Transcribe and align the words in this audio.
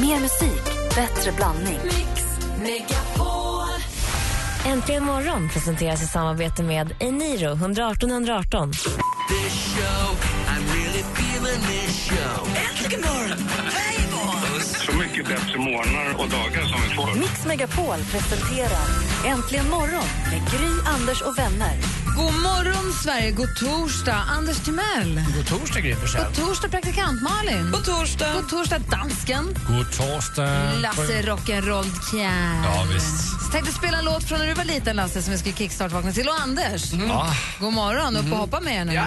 Mer 0.00 0.20
musik, 0.20 0.64
bättre 0.94 1.32
blandning. 1.32 1.78
Äntligen 4.66 5.04
morgon 5.04 5.48
presenteras 5.48 6.02
i 6.02 6.06
samarbete 6.06 6.62
med 6.62 6.94
Eniro 7.00 7.52
118 7.52 8.10
118. 8.10 8.72
Så 8.72 8.90
mycket 14.96 15.28
bättre 15.28 15.58
morgnar 15.58 16.14
och 16.18 16.28
dagar 16.30 16.62
som 16.62 16.80
vi 16.88 16.94
får. 16.94 17.20
Mix 17.20 17.46
Megapol 17.46 17.98
presenterar 18.10 18.86
Äntligen 19.26 19.70
morgon 19.70 20.08
med 20.30 20.40
Gry, 20.50 20.92
Anders 20.94 21.22
och 21.22 21.38
vänner. 21.38 21.97
God 22.18 22.32
morgon, 22.42 22.92
Sverige. 23.02 23.30
God 23.30 23.56
torsdag, 23.56 24.14
Anders 24.28 24.58
Timell. 24.64 25.22
God 25.36 25.46
torsdag, 25.46 25.80
Gry. 25.80 25.94
God 25.94 26.34
torsdag, 26.34 26.68
praktikant 26.68 27.22
Malin. 27.22 27.70
God 27.72 27.84
torsdag. 27.84 28.32
God 28.34 28.48
torsdag, 28.50 28.78
dansken. 28.78 29.44
God 29.68 29.86
torsdag. 29.92 30.72
Lasse 30.80 31.22
Rock'n'Roll 31.22 31.86
Kjär. 32.10 32.62
Ja, 32.64 32.86
visst. 32.94 33.52
Tänkte 33.52 33.72
spela 33.72 33.98
en 33.98 34.04
låt 34.04 34.24
från 34.28 34.38
när 34.38 34.46
du 34.46 34.54
var 34.54 34.64
liten, 34.64 34.96
Lasse, 34.96 35.22
som 35.22 35.32
vi 35.32 35.38
skulle 35.38 35.54
kickstart-vakna 35.54 36.12
till. 36.12 36.28
Och 36.28 36.40
Anders, 36.40 36.92
Ja. 36.92 37.34
god 37.60 37.72
morgon. 37.72 38.16
Upp 38.16 38.32
och 38.32 38.38
hoppa 38.38 38.60
med 38.60 38.80
er 38.80 38.84
nu. 38.84 38.92
Ja. 38.94 39.06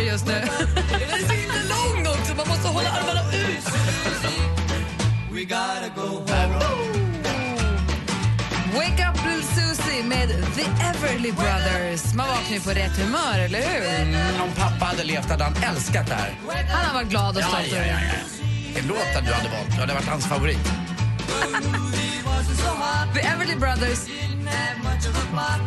Luftgitarr 0.00 0.02
just 0.02 0.26
nu. 0.26 0.32
Den 0.90 1.10
är 1.10 1.28
så 1.28 1.32
himla 1.32 1.54
lång 1.54 2.06
också, 2.06 2.34
man 2.34 2.48
måste 2.48 2.68
hålla 2.68 2.90
armarna 2.90 3.32
ut. 3.32 3.64
Wake 8.74 9.08
up 9.08 9.16
little 9.26 9.42
Susie 9.42 10.02
med 10.04 10.28
The 10.28 10.62
Everly 10.84 11.32
Brothers. 11.32 12.14
Man 12.14 12.28
vaknar 12.28 12.54
ju 12.54 12.60
på 12.60 12.70
rätt 12.70 12.96
humör, 12.98 13.38
eller 13.38 13.58
hur? 13.58 13.88
Mm, 13.88 14.40
om 14.40 14.50
pappa 14.56 14.84
hade 14.84 15.04
levt 15.04 15.30
hade 15.30 15.44
han 15.44 15.54
älskat 15.74 16.06
det 16.06 16.14
här. 16.14 16.34
Han 16.70 16.84
har 16.84 16.94
varit 16.94 17.08
glad 17.08 17.36
och 17.36 17.42
stolt. 17.42 17.66
ja, 17.70 17.76
ja, 17.76 17.84
ja. 17.86 17.96
Vilken 18.66 18.86
låt 18.86 19.24
du 19.26 19.32
hade 19.32 19.48
valt. 19.48 19.74
Du 19.74 19.80
hade 19.80 19.94
varit 19.94 20.08
hans 20.08 20.26
favorit. 20.26 20.58
The 23.14 23.20
Everly 23.20 23.56
Brothers. 23.56 24.19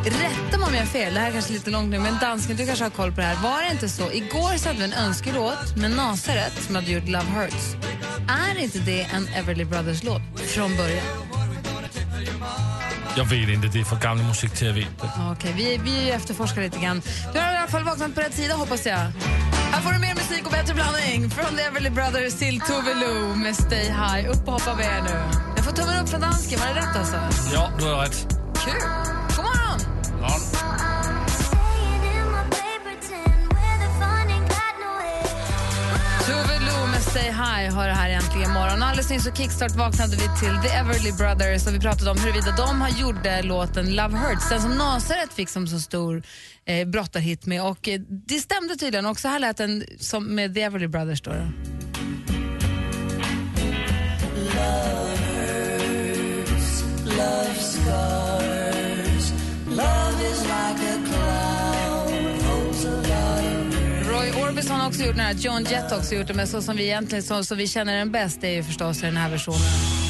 Rätta 0.06 0.58
mig 0.58 0.68
om 0.68 0.74
jag 0.74 0.82
har 0.82 0.86
fel, 0.86 1.14
det 1.14 1.20
här 1.20 1.28
är 1.28 1.32
kanske 1.32 1.54
lite 1.54 1.70
långt 1.70 1.90
nu, 1.90 2.00
men 2.00 2.18
dansken, 2.22 2.58
du 2.58 2.66
kanske 2.66 2.86
har 2.86 2.90
koll 2.90 3.12
på 3.12 3.22
det 3.22 3.28
här. 3.28 3.44
Var 3.44 3.62
det 3.62 3.72
inte 3.72 3.90
så? 3.90 4.12
Igår 4.12 4.58
så 4.58 4.70
hade 4.70 4.80
vi 4.80 4.86
en 4.86 4.94
önskelåt 4.94 5.76
med 5.78 5.92
Nasaret 5.92 6.64
som 6.66 6.76
hade 6.76 6.92
gjort 6.92 7.08
Love 7.08 7.26
Hurts. 7.26 7.76
Är 8.28 8.60
inte 8.60 8.80
det 8.80 9.02
en 9.02 9.28
Everly 9.28 9.66
Brothers-låt 9.66 10.22
från 10.40 10.78
början? 10.78 11.06
Jag 13.18 13.26
vet 13.26 13.50
inte, 13.50 13.68
det 13.68 13.80
är 13.80 13.84
för 13.84 13.96
gammal 13.96 14.26
musik 14.26 14.52
till 14.52 14.70
att 14.70 14.76
veta. 14.76 15.10
Okej, 15.32 15.54
vi, 15.58 15.80
vi 15.84 16.10
efterforskar 16.12 16.62
lite 16.62 16.80
grann. 16.80 17.02
Du 17.34 17.40
har 17.40 17.54
i 17.54 17.58
alla 17.58 17.68
fall 17.68 17.84
vaknat 17.84 18.16
på 18.16 18.22
rätt 18.22 18.34
sida 18.34 18.54
hoppas 18.54 18.86
jag. 18.86 18.98
Här 19.72 19.82
får 19.82 19.92
du 19.92 20.00
mer 20.00 20.16
musik 20.16 20.46
och 20.46 20.52
bättre 20.52 20.74
blandning. 20.74 21.30
Från 21.30 21.58
The 21.58 21.62
Everly 21.64 21.90
Brothers 21.90 22.34
till 22.34 22.62
Tove 22.62 22.94
Lo 22.94 23.36
med 23.36 23.56
Stay 23.56 23.86
High. 23.86 24.30
Upp 24.30 24.48
och 24.48 24.54
hoppa 24.54 24.76
med 24.76 24.86
er 24.86 25.02
nu. 25.02 25.40
Jag 25.56 25.66
får 25.66 25.72
tummen 25.72 26.04
upp 26.04 26.10
från 26.10 26.22
dansken, 26.22 26.60
var 26.60 26.68
det 26.68 26.74
rätt 26.74 26.96
alltså? 26.96 27.16
Ja, 27.54 27.72
du 27.80 27.86
har 27.86 28.02
rätt. 28.02 28.28
Kul! 28.66 29.03
Stay 37.14 37.32
High 37.32 37.74
har 37.76 37.88
det 37.88 37.94
här 37.94 38.10
äntligen 38.10 38.52
morgon. 38.52 38.84
Alldeles 38.84 39.10
nyss 39.10 39.24
så 39.24 39.32
kickstart 39.32 39.76
vaknade 39.76 40.12
vi 40.12 40.40
till 40.40 40.56
The 40.64 40.70
Everly 40.70 41.12
Brothers 41.12 41.68
och 41.68 41.74
vi 41.74 41.80
pratade 41.80 42.12
om 42.12 42.18
huruvida 42.20 42.52
de 42.58 42.82
har 42.82 42.90
gjorde 42.90 43.38
eh, 43.38 43.46
låten 43.46 43.96
Love 43.96 44.18
Hurts, 44.18 44.50
den 44.50 44.62
som 44.62 44.72
Nasaret 44.72 45.34
fick 45.34 45.50
som 45.50 45.68
så 45.68 45.80
stor 45.80 46.24
eh, 46.66 46.88
brottarhit 46.88 47.46
med. 47.46 47.64
Och 47.64 47.88
eh, 47.88 48.00
det 48.10 48.40
stämde 48.40 48.76
tydligen 48.76 49.06
också. 49.06 49.28
Här 49.28 49.40
lät 49.40 49.58
den 49.58 49.84
som 50.00 50.36
med 50.36 50.54
The 50.56 50.62
Everly 50.62 50.88
Brothers. 50.88 51.22
Då, 51.22 51.32
då. 51.32 51.44
Också 64.94 65.06
gjort 65.06 65.16
den 65.16 65.26
här, 65.26 65.34
John 65.34 65.64
Jett 65.64 65.92
har 65.92 65.98
också 65.98 66.16
gjort 66.16 66.28
den, 66.28 66.38
men 66.38 66.48
så 66.48 66.62
som 66.62 66.76
vi 66.76 66.84
egentligen 66.84 67.24
så, 67.24 67.44
så 67.44 67.56
vi 67.56 67.68
känner 67.68 67.98
den 67.98 68.12
bäst 68.12 68.44
är 68.44 68.50
ju 68.50 68.64
förstås 68.64 69.02
den 69.02 69.18
här 69.18 69.30
versionen. 69.30 70.03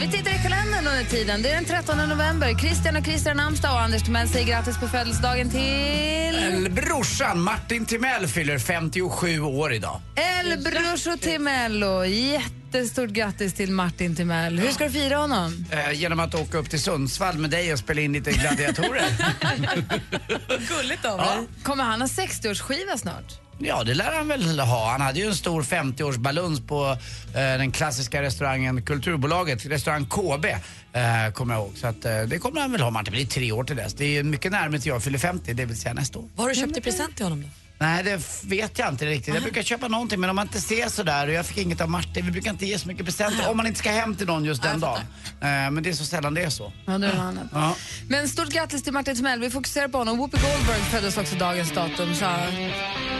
Då. 0.00 0.06
Vi 0.06 0.12
tittar 0.12 0.30
i 0.30 0.38
kalendern 0.42 0.86
under 0.86 1.04
tiden. 1.04 1.42
Det 1.42 1.50
är 1.50 1.54
den 1.54 1.64
13 1.64 2.08
november. 2.08 2.58
Christian 2.58 2.96
och 2.96 3.04
Christian 3.04 3.40
Amstad 3.40 3.72
och 3.72 3.80
Anders 3.80 4.02
Timell 4.02 4.28
säger 4.28 4.46
grattis 4.46 4.78
på 4.78 4.88
födelsedagen 4.88 5.50
till... 5.50 6.70
Brorsan 6.70 7.40
Martin 7.40 7.86
Timell 7.86 8.26
fyller 8.26 8.58
57 8.58 9.40
år 9.40 9.72
idag. 9.72 10.00
El 10.16 10.58
Bruscio 10.62 11.16
Timello. 11.20 12.04
Jättestort 12.04 13.10
grattis 13.10 13.54
till 13.54 13.70
Martin 13.72 14.16
Timell. 14.16 14.58
Hur 14.58 14.70
ska 14.70 14.84
du 14.84 14.90
fira 14.90 15.16
honom? 15.16 15.64
Eh, 15.70 15.92
genom 15.92 16.20
att 16.20 16.34
åka 16.34 16.58
upp 16.58 16.70
till 16.70 16.80
Sundsvall 16.82 17.38
med 17.38 17.50
dig 17.50 17.72
och 17.72 17.78
spela 17.78 18.00
in 18.00 18.12
lite 18.12 18.32
gladiatorer. 18.32 19.04
Gulligt 20.68 21.04
av 21.04 21.18
Ja. 21.18 21.34
dig. 21.34 21.46
Kommer 21.62 21.84
han 21.84 22.00
ha 22.00 22.08
60-årsskiva 22.08 22.96
snart? 22.96 23.45
Ja, 23.58 23.84
det 23.84 23.94
lär 23.94 24.12
han 24.16 24.28
väl 24.28 24.60
ha. 24.60 24.90
Han 24.90 25.00
hade 25.00 25.20
ju 25.20 25.26
en 25.26 25.34
stor 25.34 25.62
50-årsbaluns 25.62 26.66
på 26.68 26.98
eh, 27.34 27.58
den 27.58 27.72
klassiska 27.72 28.22
restaurangen 28.22 28.82
Kulturbolaget, 28.82 29.66
restaurang 29.66 30.06
KB, 30.06 30.44
eh, 30.44 31.32
kommer 31.32 31.54
jag 31.54 31.62
ihåg. 31.62 31.72
Så 31.76 31.86
att, 31.86 32.04
eh, 32.04 32.22
det 32.22 32.38
kommer 32.38 32.60
han 32.60 32.72
väl 32.72 32.80
ha. 32.80 32.90
Martin, 32.90 33.04
det 33.04 33.10
blir 33.10 33.26
tre 33.26 33.52
år 33.52 33.64
till 33.64 33.76
dess. 33.76 33.94
Det 33.94 34.04
är 34.18 34.22
mycket 34.22 34.52
närmare 34.52 34.80
till 34.80 34.88
jag 34.88 35.02
fyller 35.02 35.18
50, 35.18 35.54
det 35.54 35.64
vill 35.64 35.80
säga 35.80 35.94
nästa 35.94 36.18
år. 36.18 36.24
Vad 36.34 36.44
har 36.44 36.48
du 36.48 36.60
köpt 36.60 36.76
i 36.76 36.80
present 36.80 37.16
till 37.16 37.24
honom 37.24 37.42
då? 37.42 37.48
Nej, 37.78 38.04
det 38.04 38.44
vet 38.44 38.78
jag 38.78 38.88
inte 38.88 39.06
riktigt. 39.06 39.34
Jag 39.34 39.42
brukar 39.42 39.62
köpa 39.62 39.88
någonting, 39.88 40.20
men 40.20 40.30
om 40.30 40.36
man 40.36 40.46
inte 40.46 40.60
ser 40.60 40.88
sådär 40.88 41.26
och 41.26 41.32
jag 41.32 41.46
fick 41.46 41.58
inget 41.58 41.80
av 41.80 41.90
Martin, 41.90 42.26
vi 42.26 42.32
brukar 42.32 42.50
inte 42.50 42.66
ge 42.66 42.78
så 42.78 42.88
mycket 42.88 43.04
presenter 43.04 43.50
om 43.50 43.56
man 43.56 43.66
inte 43.66 43.78
ska 43.78 43.90
hem 43.90 44.16
till 44.16 44.26
någon 44.26 44.44
just 44.44 44.62
den 44.62 44.80
dagen. 44.80 45.00
Eh, 45.40 45.46
men 45.46 45.82
det 45.82 45.88
är 45.90 45.92
så 45.92 46.04
sällan 46.04 46.34
det 46.34 46.42
är 46.42 46.50
så. 46.50 46.72
Ja, 46.86 46.98
det 46.98 47.06
är 47.06 47.16
annat. 47.16 47.44
Ja. 47.52 47.76
Men 48.08 48.28
stort 48.28 48.48
grattis 48.48 48.82
till 48.82 48.92
Martin 48.92 49.16
Timell. 49.16 49.40
Vi 49.40 49.50
fokuserar 49.50 49.88
på 49.88 49.98
honom. 49.98 50.18
Whoopi 50.18 50.36
Goldberg 50.36 50.80
föddes 50.80 51.18
också 51.18 51.36
dagens 51.36 51.72
datum. 51.72 52.14
Så 52.14 52.26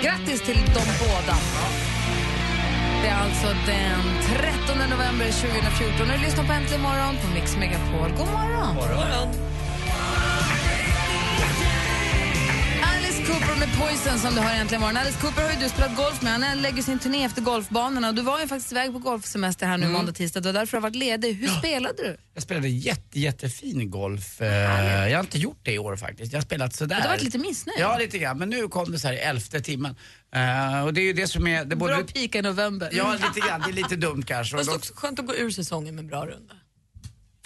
grattis 0.02 0.42
till 0.42 0.56
de 0.56 0.82
båda. 1.00 1.36
Det 3.02 3.08
är 3.08 3.16
alltså 3.16 3.46
den 3.66 4.00
13 4.66 4.78
november 4.90 5.26
2014. 5.26 6.08
Nu 6.08 6.18
lyssnar 6.18 6.44
på 6.44 6.52
Äntligen 6.52 6.82
morgon 6.82 7.16
på 7.16 7.34
Mix 7.34 7.56
Megapol. 7.56 8.10
God 8.10 8.28
morgon! 8.32 8.76
Alice 8.76 9.55
Cooper 13.26 13.58
med 13.58 13.68
Poison 13.78 14.18
som 14.18 14.34
du 14.34 14.40
hör 14.40 14.60
äntligen 14.60 14.80
morgon. 14.80 14.96
Alice 14.96 15.20
Cooper 15.20 15.42
har 15.42 15.50
ju 15.50 15.56
du 15.56 15.68
spelat 15.68 15.96
golf 15.96 16.22
med. 16.22 16.32
Han 16.32 16.62
lägger 16.62 16.82
sin 16.82 16.98
turné 16.98 17.24
efter 17.24 17.42
golfbanorna. 17.42 18.12
Du 18.12 18.22
var 18.22 18.40
ju 18.40 18.46
faktiskt 18.48 18.72
iväg 18.72 18.92
på 18.92 18.98
golfsemester 18.98 19.66
här 19.66 19.78
nu 19.78 19.88
måndag, 19.88 20.12
tisdag. 20.12 20.40
Därför 20.40 20.66
du 20.66 20.76
har 20.76 20.82
varit 20.82 20.96
ledig. 20.96 21.34
Hur 21.34 21.48
spelade 21.48 22.02
du? 22.02 22.16
Jag 22.34 22.42
spelade 22.42 22.68
jätte, 22.68 23.20
jättefin 23.20 23.90
golf. 23.90 24.40
Eh, 24.40 25.08
jag 25.08 25.18
har 25.18 25.20
inte 25.20 25.38
gjort 25.38 25.60
det 25.62 25.72
i 25.72 25.78
år 25.78 25.96
faktiskt. 25.96 26.32
Jag 26.32 26.38
har 26.38 26.44
spelat 26.44 26.74
sådär. 26.74 26.96
Du 26.96 27.02
har 27.02 27.08
varit 27.08 27.22
lite 27.22 27.38
missnöjd. 27.38 27.80
Ja, 27.80 27.98
lite 27.98 28.18
grann. 28.18 28.38
Men 28.38 28.50
nu 28.50 28.68
kom 28.68 28.92
det 28.92 28.98
så 28.98 29.06
här 29.08 29.14
i 29.14 29.18
elfte 29.18 29.60
timmen. 29.60 29.96
Eh, 30.34 30.84
och 30.84 30.94
det 30.94 31.00
är 31.00 31.04
ju 31.04 31.12
det 31.12 31.26
som 31.26 31.46
är... 31.46 31.64
Det 31.64 31.74
är 31.74 31.76
både... 31.76 31.94
Bra 31.94 32.04
pika 32.04 32.38
i 32.38 32.42
november. 32.42 32.90
Ja, 32.92 33.12
lite 33.12 33.48
grann. 33.48 33.62
Det 33.64 33.70
är 33.70 33.72
lite 33.72 33.96
dumt 33.96 34.22
kanske. 34.26 34.56
Fast 34.56 34.74
också 34.74 34.92
skönt 34.96 35.20
att 35.20 35.26
gå 35.26 35.34
ur 35.34 35.50
säsongen 35.50 35.94
med 35.94 36.06
bra 36.06 36.26
runda 36.26 36.54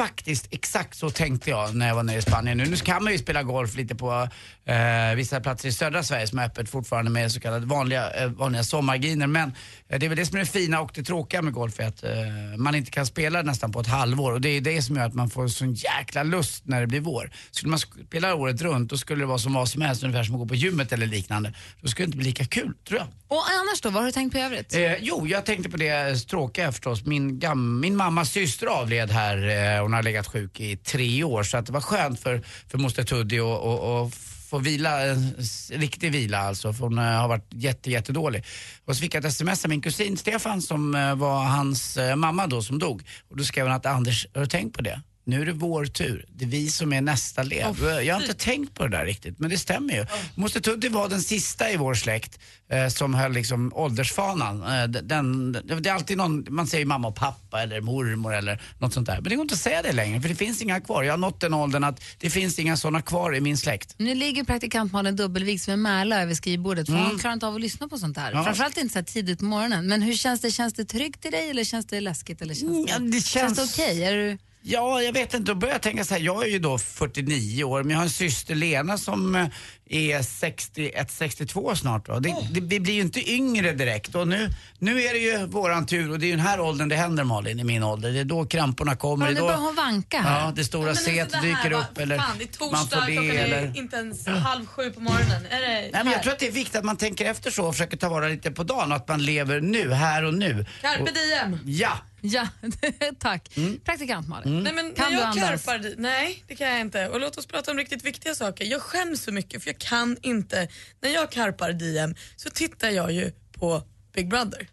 faktiskt 0.00 0.48
exakt 0.50 0.98
så 0.98 1.10
tänkte 1.10 1.50
jag 1.50 1.74
när 1.74 1.88
jag 1.88 1.94
var 1.94 2.02
nere 2.02 2.18
i 2.18 2.22
Spanien 2.22 2.58
nu. 2.58 2.64
Nu 2.64 2.76
kan 2.76 3.04
man 3.04 3.12
ju 3.12 3.18
spela 3.18 3.42
golf 3.42 3.76
lite 3.76 3.94
på 3.94 4.28
eh, 4.64 5.14
vissa 5.16 5.40
platser 5.40 5.68
i 5.68 5.72
södra 5.72 6.02
Sverige 6.02 6.26
som 6.26 6.38
är 6.38 6.46
öppet 6.46 6.68
fortfarande 6.68 7.10
med 7.10 7.32
så 7.32 7.40
kallade 7.40 7.66
vanliga, 7.66 8.10
eh, 8.10 8.28
vanliga 8.28 8.62
sommargriner. 8.62 9.26
Men 9.26 9.54
det 9.98 10.06
är 10.06 10.08
väl 10.08 10.18
det 10.18 10.26
som 10.26 10.36
är 10.36 10.40
det 10.40 10.46
fina 10.46 10.80
och 10.80 10.90
det 10.94 11.02
tråkiga 11.02 11.42
med 11.42 11.52
golf 11.52 11.80
är 11.80 11.86
att 11.86 12.04
eh, 12.04 12.10
man 12.56 12.74
inte 12.74 12.90
kan 12.90 13.06
spela 13.06 13.42
nästan 13.42 13.72
på 13.72 13.80
ett 13.80 13.86
halvår 13.86 14.32
och 14.32 14.40
det 14.40 14.48
är 14.48 14.60
det 14.60 14.82
som 14.82 14.96
gör 14.96 15.06
att 15.06 15.14
man 15.14 15.30
får 15.30 15.48
sån 15.48 15.74
jäkla 15.74 16.22
lust 16.22 16.66
när 16.66 16.80
det 16.80 16.86
blir 16.86 17.00
vår. 17.00 17.30
Skulle 17.50 17.70
man 17.70 17.78
spela 17.78 18.34
året 18.34 18.62
runt 18.62 18.90
då 18.90 18.98
skulle 18.98 19.22
det 19.22 19.26
vara 19.26 19.38
som 19.38 19.52
vad 19.52 19.68
som 19.68 19.82
helst, 19.82 20.02
ungefär 20.02 20.24
som 20.24 20.34
att 20.34 20.40
gå 20.40 20.46
på 20.46 20.54
gymmet 20.54 20.92
eller 20.92 21.06
liknande. 21.06 21.54
Då 21.80 21.88
skulle 21.88 22.04
det 22.04 22.08
inte 22.08 22.18
bli 22.18 22.26
lika 22.26 22.44
kul, 22.44 22.72
tror 22.88 22.98
jag. 22.98 23.08
Och 23.28 23.44
annars 23.50 23.80
då, 23.80 23.90
vad 23.90 24.02
har 24.02 24.06
du 24.06 24.12
tänkt 24.12 24.32
på 24.32 24.38
i 24.38 24.42
övrigt? 24.42 24.74
Eh, 24.74 24.94
jo, 25.00 25.26
jag 25.26 25.46
tänkte 25.46 25.70
på 25.70 25.76
det 25.76 26.14
tråkiga 26.14 26.72
förstås. 26.72 27.04
Min, 27.04 27.38
gam, 27.38 27.80
min 27.80 27.96
mammas 27.96 28.30
syster 28.30 28.66
avled 28.66 29.10
här. 29.10 29.76
Eh, 29.76 29.82
hon 29.82 29.92
har 29.92 30.02
legat 30.02 30.26
sjuk 30.26 30.60
i 30.60 30.76
tre 30.76 31.24
år 31.24 31.42
så 31.42 31.56
att 31.56 31.66
det 31.66 31.72
var 31.72 31.80
skönt 31.80 32.20
för, 32.20 32.42
för 32.68 32.78
moster 32.78 33.40
och, 33.40 33.60
och, 33.60 34.02
och 34.02 34.12
få 34.50 34.58
vila, 34.58 35.06
eh, 35.06 35.12
en 35.12 35.34
riktig 35.80 36.12
vila 36.12 36.38
alltså, 36.38 36.72
för 36.72 36.84
hon 36.84 36.98
eh, 36.98 37.04
har 37.04 37.28
varit 37.28 37.46
jätte, 37.50 37.90
jättedålig. 37.90 38.44
Och 38.84 38.96
så 38.96 39.00
fick 39.00 39.14
jag 39.14 39.24
ett 39.24 39.30
sms 39.30 39.64
av 39.64 39.68
min 39.68 39.80
kusin 39.80 40.16
Stefan 40.16 40.62
som 40.62 40.94
eh, 40.94 41.14
var 41.14 41.44
hans 41.44 41.98
mamma 42.16 42.46
då 42.46 42.62
som 42.62 42.78
dog. 42.78 43.02
Och 43.30 43.36
då 43.36 43.44
skrev 43.44 43.66
han 43.66 43.76
att 43.76 43.86
Anders, 43.86 44.26
har 44.34 44.40
du 44.40 44.46
tänkt 44.46 44.76
på 44.76 44.82
det? 44.82 45.02
Nu 45.24 45.42
är 45.42 45.46
det 45.46 45.52
vår 45.52 45.84
tur. 45.86 46.24
Det 46.34 46.44
är 46.44 46.48
vi 46.48 46.68
som 46.70 46.92
är 46.92 47.00
nästa 47.00 47.42
led. 47.42 47.76
jag 48.02 48.14
har 48.14 48.20
inte 48.22 48.34
tänkt 48.34 48.74
på 48.74 48.82
det 48.86 48.96
där 48.96 49.04
riktigt, 49.06 49.38
men 49.38 49.50
det 49.50 49.58
stämmer 49.58 49.94
ju. 49.94 50.06
Måste 50.34 50.60
Tudde 50.60 50.88
vara 50.88 51.08
den 51.08 51.22
sista 51.22 51.70
i 51.70 51.76
vår 51.76 51.94
släkt 51.94 52.38
eh, 52.70 52.88
som 52.88 53.14
höll 53.14 53.32
liksom 53.32 53.72
åldersfanan. 53.74 54.62
Eh, 54.62 54.88
den, 54.88 55.52
det 55.52 55.88
är 55.90 55.92
alltid 55.92 56.16
någon, 56.16 56.46
man 56.50 56.66
säger 56.66 56.86
mamma 56.86 57.08
och 57.08 57.14
pappa 57.16 57.62
eller 57.62 57.80
mormor 57.80 58.34
eller 58.34 58.62
något 58.78 58.94
sånt 58.94 59.06
där. 59.06 59.14
Men 59.14 59.24
det 59.24 59.34
går 59.36 59.42
inte 59.42 59.54
att 59.54 59.60
säga 59.60 59.82
det 59.82 59.92
längre 59.92 60.20
för 60.20 60.28
det 60.28 60.34
finns 60.34 60.62
inga 60.62 60.80
kvar. 60.80 61.02
Jag 61.02 61.12
har 61.12 61.18
nått 61.18 61.40
den 61.40 61.54
åldern 61.54 61.84
att 61.84 62.02
det 62.18 62.30
finns 62.30 62.58
inga 62.58 62.76
sådana 62.76 63.02
kvar 63.02 63.36
i 63.36 63.40
min 63.40 63.58
släkt. 63.58 63.94
Nu 63.98 64.14
ligger 64.14 64.44
praktikant 64.44 64.92
Malin 64.92 65.16
dubbelvikt 65.16 65.64
som 65.64 65.72
en 65.72 65.82
märla 65.82 66.22
över 66.22 66.34
skrivbordet 66.34 66.86
för 66.86 66.94
hon 66.94 67.18
klarar 67.18 67.34
inte 67.34 67.46
av 67.46 67.54
att 67.54 67.60
lyssna 67.60 67.88
på 67.88 67.98
sånt 67.98 68.16
här. 68.16 68.32
Ja. 68.32 68.44
Framförallt 68.44 68.76
inte 68.76 68.92
så 68.92 68.98
här 68.98 69.04
tidigt 69.04 69.38
på 69.38 69.44
morgonen. 69.44 69.86
Men 69.86 70.02
hur 70.02 70.14
känns 70.14 70.40
det? 70.40 70.50
Känns 70.50 70.74
det 70.74 70.84
tryggt 70.84 71.24
i 71.26 71.30
dig 71.30 71.50
eller 71.50 71.64
känns 71.64 71.86
det 71.86 72.00
läskigt? 72.00 72.42
Eller 72.42 72.54
känns 72.54 72.86
det, 72.86 72.92
Ja, 72.92 72.98
det 72.98 73.12
känns 73.20 73.54
det 73.56 73.56
känns- 73.62 73.74
okej? 73.74 74.04
Är 74.04 74.12
du... 74.16 74.38
Ja, 74.62 75.02
jag 75.02 75.12
vet 75.12 75.34
inte. 75.34 75.52
Då 75.52 75.54
börjar 75.54 75.74
jag 75.74 75.82
tänka 75.82 76.04
så 76.04 76.14
här. 76.14 76.20
Jag 76.20 76.42
är 76.44 76.48
ju 76.48 76.58
då 76.58 76.78
49 76.78 77.64
år, 77.64 77.82
men 77.82 77.90
jag 77.90 77.98
har 77.98 78.04
en 78.04 78.10
syster 78.10 78.54
Lena 78.54 78.98
som 78.98 79.34
eh, 79.34 79.46
är 79.90 80.22
61, 80.22 81.10
62 81.10 81.76
snart. 81.76 82.06
Då. 82.06 82.18
Det, 82.18 82.34
det, 82.50 82.60
vi 82.60 82.80
blir 82.80 82.94
ju 82.94 83.00
inte 83.00 83.30
yngre 83.32 83.72
direkt. 83.72 84.14
Och 84.14 84.28
nu, 84.28 84.50
nu 84.78 85.02
är 85.02 85.12
det 85.12 85.18
ju 85.18 85.46
våran 85.46 85.86
tur 85.86 86.10
och 86.10 86.18
det 86.18 86.26
är 86.26 86.28
ju 86.28 86.36
den 86.36 86.46
här 86.46 86.60
åldern 86.60 86.88
det 86.88 86.96
händer 86.96 87.24
Malin, 87.24 87.60
i 87.60 87.64
min 87.64 87.82
ålder. 87.82 88.12
Det 88.12 88.20
är 88.20 88.24
då 88.24 88.46
kramporna 88.46 88.96
kommer. 88.96 89.26
Ja, 89.26 89.32
nu 89.32 89.40
börjar 89.40 89.56
hon 89.56 89.74
vanka 89.74 90.18
här. 90.20 90.40
ja, 90.40 90.52
det 90.56 90.64
stora 90.64 90.90
alltså, 90.90 91.04
set 91.04 91.30
det 91.30 91.36
här 91.36 91.44
dyker 91.44 91.72
upp 91.72 91.98
eller 91.98 92.18
Fan, 92.18 92.38
det 92.38 92.44
är 92.44 92.46
torsdag, 92.46 92.76
man 92.76 92.88
får 92.88 93.06
det. 93.06 93.12
klockan 93.12 93.30
är 93.36 93.44
Eller... 93.44 93.76
inte 93.76 93.96
ens 93.96 94.26
halv 94.26 94.66
sju 94.66 94.90
på 94.90 95.00
morgonen. 95.00 95.46
Är 95.50 95.60
det 95.60 95.90
Nej, 95.92 96.04
men 96.04 96.12
jag 96.12 96.22
tror 96.22 96.32
att 96.32 96.38
det 96.38 96.46
är 96.46 96.52
viktigt 96.52 96.76
att 96.76 96.84
man 96.84 96.96
tänker 96.96 97.24
efter 97.30 97.50
så 97.50 97.66
och 97.66 97.74
försöker 97.74 97.96
ta 97.96 98.08
vara 98.08 98.28
lite 98.28 98.50
på 98.50 98.62
dagen 98.62 98.90
och 98.90 98.96
att 98.96 99.08
man 99.08 99.24
lever 99.24 99.60
nu, 99.60 99.92
här 99.92 100.24
och 100.24 100.34
nu. 100.34 100.66
Carpe 100.80 101.02
Och, 101.02 101.08
diem. 101.14 101.58
ja! 101.64 101.98
Ja, 102.32 102.48
tack. 103.18 103.56
Mm. 103.56 103.80
Praktikant 103.80 104.28
Malin. 104.28 104.62
Nej, 104.62 104.72
men 104.72 104.94
Kan 104.94 105.04
när 105.04 105.10
du 105.10 105.16
jag 105.16 105.28
andas? 105.28 105.64
karpar 105.64 105.78
di- 105.78 105.94
Nej, 105.98 106.44
det 106.46 106.56
kan 106.56 106.68
jag 106.68 106.80
inte. 106.80 107.08
Och 107.08 107.20
låt 107.20 107.36
oss 107.38 107.46
prata 107.46 107.70
om 107.70 107.76
riktigt 107.76 108.04
viktiga 108.04 108.34
saker. 108.34 108.64
Jag 108.64 108.82
skäms 108.82 109.22
så 109.22 109.32
mycket 109.32 109.62
för 109.62 109.70
jag 109.70 109.78
kan 109.78 110.16
inte. 110.22 110.68
När 111.00 111.10
jag 111.10 111.30
karpar 111.30 111.72
DM 111.72 112.14
så 112.36 112.50
tittar 112.50 112.90
jag 112.90 113.12
ju 113.12 113.32
på 113.52 113.82
Big 114.14 114.28
Brother 114.30 114.68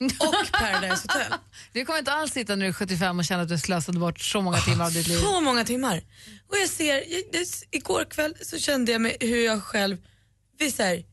och 0.00 0.52
Paradise 0.52 1.02
Hotel. 1.08 1.32
Du 1.72 1.84
kommer 1.84 1.98
inte 1.98 2.12
alls 2.12 2.32
sitta 2.32 2.56
när 2.56 2.62
du 2.64 2.68
är 2.68 2.72
75 2.72 3.18
och 3.18 3.24
känna 3.24 3.42
att 3.42 3.48
du 3.48 3.58
slösade 3.58 3.98
bort 3.98 4.20
så 4.20 4.40
många 4.40 4.58
timmar 4.60 4.84
av 4.84 4.92
ditt 4.92 5.06
liv. 5.08 5.18
Så 5.18 5.40
många 5.40 5.64
timmar. 5.64 6.02
Och 6.48 6.56
jag 6.62 6.68
ser, 6.68 6.94
jag, 6.94 7.22
jag, 7.32 7.46
igår 7.70 8.04
kväll 8.10 8.34
så 8.42 8.58
kände 8.58 8.92
jag 8.92 9.00
mig 9.00 9.16
hur 9.20 9.44
jag 9.44 9.62
själv, 9.62 9.96
vid 10.58 10.74
så 10.74 10.82
här 10.82 11.04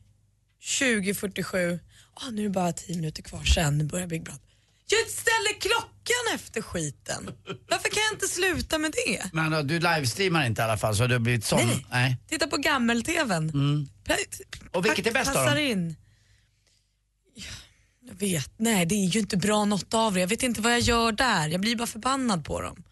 20.47, 0.62 1.78
ah, 2.14 2.30
nu 2.30 2.40
är 2.40 2.44
det 2.44 2.50
bara 2.50 2.72
10 2.72 2.96
minuter 2.96 3.22
kvar 3.22 3.44
sen 3.44 3.86
börjar 3.88 4.06
Big 4.06 4.24
Brother. 4.24 4.40
Jag 4.90 5.10
ställer 5.10 5.60
klockan 5.60 6.34
efter 6.34 6.62
skiten. 6.62 7.30
Varför 7.68 7.88
kan 7.88 8.02
jag 8.08 8.12
inte 8.14 8.26
sluta 8.26 8.78
med 8.78 8.92
det? 9.06 9.30
Men 9.32 9.66
du 9.66 9.78
livestreamar 9.80 10.46
inte 10.46 10.62
i 10.62 10.64
alla 10.64 10.76
fall 10.78 10.96
så 10.96 11.06
du 11.06 11.14
har 11.14 11.20
blivit 11.20 11.44
sån? 11.44 11.66
Nej, 11.66 11.86
nej. 11.90 12.16
Titta 12.28 12.46
på 12.46 12.56
gammel-tvn. 12.56 13.52
Pa- 14.06 14.14
Och 14.78 14.84
vilket 14.84 15.06
är 15.06 15.12
bäst 15.12 15.30
av 15.30 15.34
Passar 15.34 15.54
dem? 15.56 15.64
in. 15.64 15.96
Ja, 17.34 17.44
Jag 18.08 18.14
vet, 18.14 18.50
nej 18.56 18.86
det 18.86 18.94
är 18.94 19.06
ju 19.08 19.20
inte 19.20 19.36
bra 19.36 19.64
något 19.64 19.94
av 19.94 20.14
det. 20.14 20.20
Jag 20.20 20.28
vet 20.28 20.42
inte 20.42 20.60
vad 20.60 20.72
jag 20.72 20.80
gör 20.80 21.12
där. 21.12 21.48
Jag 21.48 21.60
blir 21.60 21.76
bara 21.76 21.86
förbannad 21.86 22.44
på 22.44 22.60
dem. 22.60 22.84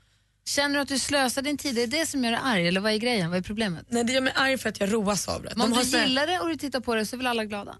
Känner 0.46 0.74
du 0.74 0.80
att 0.80 0.88
du 0.88 0.98
slösar 0.98 1.42
din 1.42 1.58
tid? 1.58 1.78
Är 1.78 1.86
det 1.86 1.98
det 1.98 2.06
som 2.06 2.24
gör 2.24 2.30
dig 2.30 2.40
arg 2.42 2.68
eller 2.68 2.80
vad 2.80 2.92
är 2.92 2.96
grejen? 2.96 3.30
Vad 3.30 3.38
är 3.38 3.42
problemet? 3.42 3.86
Nej 3.90 4.04
det 4.04 4.12
gör 4.12 4.20
mig 4.20 4.32
arg 4.36 4.58
för 4.58 4.68
att 4.68 4.80
jag 4.80 4.92
roas 4.92 5.28
av 5.28 5.42
det. 5.42 5.52
Men 5.56 5.66
om 5.66 5.72
har 5.72 5.84
du 5.84 5.98
gillar 6.00 6.26
det 6.26 6.38
och 6.40 6.48
du 6.48 6.56
tittar 6.56 6.80
på 6.80 6.94
det 6.94 7.06
så 7.06 7.16
är 7.16 7.18
väl 7.18 7.26
alla 7.26 7.44
glada? 7.44 7.76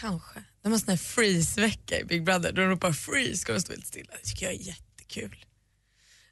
Kanske. 0.00 0.44
De 0.68 0.72
har 0.72 0.78
sån 0.78 0.88
här 0.88 0.96
freeze-vecka 0.96 2.00
i 2.00 2.04
Big 2.04 2.24
Brother. 2.24 2.52
De 2.52 2.62
ropar 2.62 2.92
freeze 2.92 3.36
ska 3.36 3.52
de 3.52 3.60
stå 3.60 3.72
helt 3.72 3.86
stilla. 3.86 4.12
Det 4.22 4.28
tycker 4.28 4.46
jag 4.46 4.54
är 4.54 4.58
jättekul. 4.58 5.44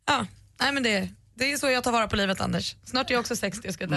Ja, 0.06 0.27
nej 0.61 0.73
men 0.73 0.83
det, 0.83 1.09
det 1.35 1.53
är 1.53 1.56
så 1.56 1.71
jag 1.71 1.85
tar 1.85 1.93
vara 1.93 2.09
på 2.09 2.17
livet 2.17 2.41
Anders. 2.41 2.77
Snart 2.85 3.11
är 3.11 3.15
jag 3.15 3.21
också 3.21 3.37
60 3.37 3.69
och 3.69 3.75
ska 3.75 3.87
dö. 3.87 3.97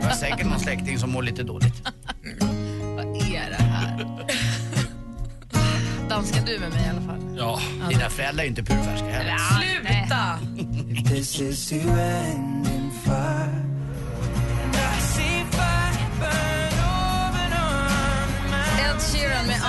Jag 0.00 0.08
har 0.08 0.14
säkert 0.14 0.46
någon 0.46 0.60
släkting 0.60 0.98
som 0.98 1.10
mår 1.10 1.22
lite 1.22 1.42
dåligt. 1.42 1.74
Vad 2.96 3.16
är 3.16 3.50
det 3.50 3.62
här? 3.62 4.06
Dansken 6.08 6.44
du 6.44 6.58
med 6.58 6.70
mig 6.70 6.86
i 6.86 6.88
alla 6.88 7.02
fall? 7.02 7.36
Ja. 7.38 7.60
Dina 7.88 8.10
föräldrar 8.10 8.44
är 8.44 8.44
ju 8.44 8.50
inte 8.50 8.64
purfärska 8.64 9.06
heller. 9.06 9.38
Sluta! 9.38 10.38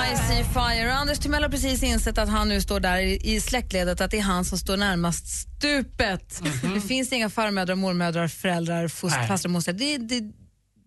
I 0.09 0.15
see 0.15 0.43
fire. 0.43 0.93
Anders 0.93 1.19
Timell 1.19 1.43
har 1.43 1.49
precis 1.49 1.83
insett 1.83 2.17
att 2.17 2.29
han 2.29 2.49
nu 2.49 2.61
står 2.61 2.79
där 2.79 2.97
i, 2.97 3.41
släktledet, 3.41 4.01
att 4.01 4.11
det 4.11 4.17
är 4.17 4.21
han 4.21 4.45
som 4.45 4.57
står 4.57 4.77
närmast 4.77 5.27
stupet. 5.27 6.41
Det 6.75 6.81
finns 6.81 7.13
inga 7.13 7.29
farmödrar, 7.29 7.75
mormödrar, 7.75 8.27
föräldrar, 8.27 8.87
fastrar, 8.87 9.47
mostrar. 9.47 9.73
Det, 9.73 9.97
det, 9.97 10.21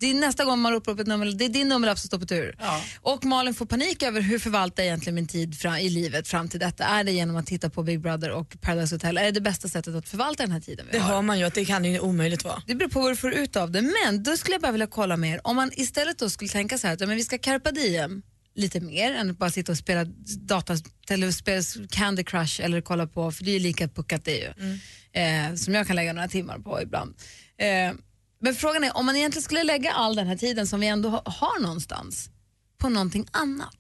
det 0.00 0.10
är 0.10 0.14
nästa 0.14 0.44
gång 0.44 0.58
man 0.58 0.72
ropar 0.72 0.92
upp 0.92 1.00
ett 1.00 1.06
nummer, 1.06 1.26
det 1.26 1.44
är 1.44 1.48
din 1.48 1.68
nummerlapp 1.68 1.98
som 1.98 2.06
står 2.06 2.18
på 2.18 2.26
tur. 2.26 2.56
Och 3.00 3.24
Malin 3.24 3.54
får 3.54 3.66
panik 3.66 4.02
över 4.02 4.20
hur 4.20 4.38
förvalta 4.38 4.84
egentligen 4.84 5.14
min 5.14 5.26
tid 5.26 5.58
fra, 5.58 5.80
i 5.80 5.88
livet 5.88 6.28
fram 6.28 6.48
till 6.48 6.60
detta. 6.60 6.84
Är 6.84 7.04
det 7.04 7.12
genom 7.12 7.36
att 7.36 7.46
titta 7.46 7.70
på 7.70 7.82
Big 7.82 8.00
Brother 8.00 8.30
och 8.30 8.60
Paradise 8.60 8.94
Hotel? 8.94 9.18
Är 9.18 9.24
det 9.24 9.30
det 9.30 9.40
bästa 9.40 9.68
sättet 9.68 9.94
att 9.94 10.08
förvalta 10.08 10.42
den 10.42 10.52
här 10.52 10.60
tiden 10.60 10.86
vi 10.90 10.98
Det 10.98 11.04
har? 11.04 11.22
man 11.22 11.38
ju 11.38 11.48
det 11.48 11.64
kan 11.64 11.84
ju 11.84 12.00
omöjligt 12.00 12.44
vara. 12.44 12.62
Det 12.66 12.74
beror 12.74 12.88
på 12.88 13.00
vad 13.00 13.10
du 13.10 13.16
får 13.16 13.32
ut 13.32 13.56
av 13.56 13.70
det. 13.70 13.82
Men 13.82 14.22
då 14.22 14.36
skulle 14.36 14.54
jag 14.54 14.62
bara 14.62 14.72
vilja 14.72 14.86
kolla 14.86 15.16
mer. 15.16 15.40
Om 15.44 15.56
man 15.56 15.70
istället 15.74 16.18
då 16.18 16.30
skulle 16.30 16.48
tänka 16.48 16.78
så 16.78 16.86
här 16.86 16.94
att 16.94 17.00
ja, 17.00 17.06
men 17.06 17.16
vi 17.16 17.24
ska 17.24 17.38
carpa 17.38 17.70
diem 17.70 18.22
lite 18.54 18.80
mer 18.80 19.12
än 19.12 19.30
att 19.30 19.38
bara 19.38 19.50
sitta 19.50 19.72
och 19.72 19.78
spela 19.78 20.04
data, 20.38 20.76
eller 21.10 21.30
spela 21.30 21.62
Candy 21.90 22.24
Crush 22.24 22.60
eller 22.60 22.80
kolla 22.80 23.06
på, 23.06 23.32
för 23.32 23.44
det 23.44 23.50
är 23.50 23.52
ju 23.52 23.58
lika 23.58 23.88
puckat 23.88 24.24
det 24.24 24.36
ju. 24.36 24.78
Eh, 25.20 25.54
som 25.54 25.74
jag 25.74 25.86
kan 25.86 25.96
lägga 25.96 26.12
några 26.12 26.28
timmar 26.28 26.58
på 26.58 26.82
ibland. 26.82 27.14
Eh, 27.58 27.92
men 28.40 28.54
frågan 28.54 28.84
är 28.84 28.96
om 28.96 29.06
man 29.06 29.16
egentligen 29.16 29.42
skulle 29.42 29.62
lägga 29.62 29.92
all 29.92 30.16
den 30.16 30.26
här 30.26 30.36
tiden 30.36 30.66
som 30.66 30.80
vi 30.80 30.86
ändå 30.86 31.08
ha- 31.08 31.22
har 31.26 31.60
någonstans 31.60 32.30
på 32.78 32.88
någonting 32.88 33.26
annat. 33.30 33.76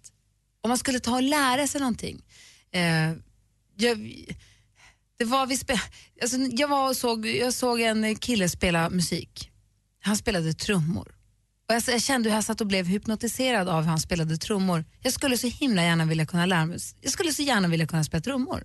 Om 0.60 0.68
man 0.68 0.78
skulle 0.78 1.00
ta 1.00 1.14
och 1.14 1.22
lära 1.22 1.66
sig 1.66 1.80
någonting. 1.80 2.22
Eh, 2.72 3.12
jag, 3.76 4.24
det 5.18 5.24
var, 5.24 5.46
vi 5.46 5.56
spe, 5.56 5.80
alltså, 6.22 6.36
jag, 6.36 6.68
var 6.68 6.88
och 6.88 6.96
såg, 6.96 7.26
jag 7.26 7.54
såg 7.54 7.80
en 7.80 8.16
kille 8.16 8.48
spela 8.48 8.90
musik. 8.90 9.50
Han 10.00 10.16
spelade 10.16 10.52
trummor. 10.52 11.11
Och 11.72 11.76
jag, 11.76 11.94
jag 11.94 12.02
kände 12.02 12.28
hur 12.28 12.36
jag 12.36 12.44
satt 12.44 12.60
och 12.60 12.66
blev 12.66 12.86
hypnotiserad 12.86 13.68
av 13.68 13.82
hur 13.82 13.88
han 13.88 14.00
spelade 14.00 14.36
trummor. 14.36 14.84
Jag 15.02 15.12
skulle 15.12 15.38
så 15.38 15.46
himla 15.46 15.82
gärna 15.82 16.04
vilja 16.04 16.26
kunna 16.26 16.46
lära 16.46 16.66
mig, 16.66 16.78
jag 17.00 17.12
skulle 17.12 17.32
så 17.32 17.42
gärna 17.42 17.68
vilja 17.68 17.86
kunna 17.86 18.04
spela 18.04 18.20
trummor. 18.20 18.64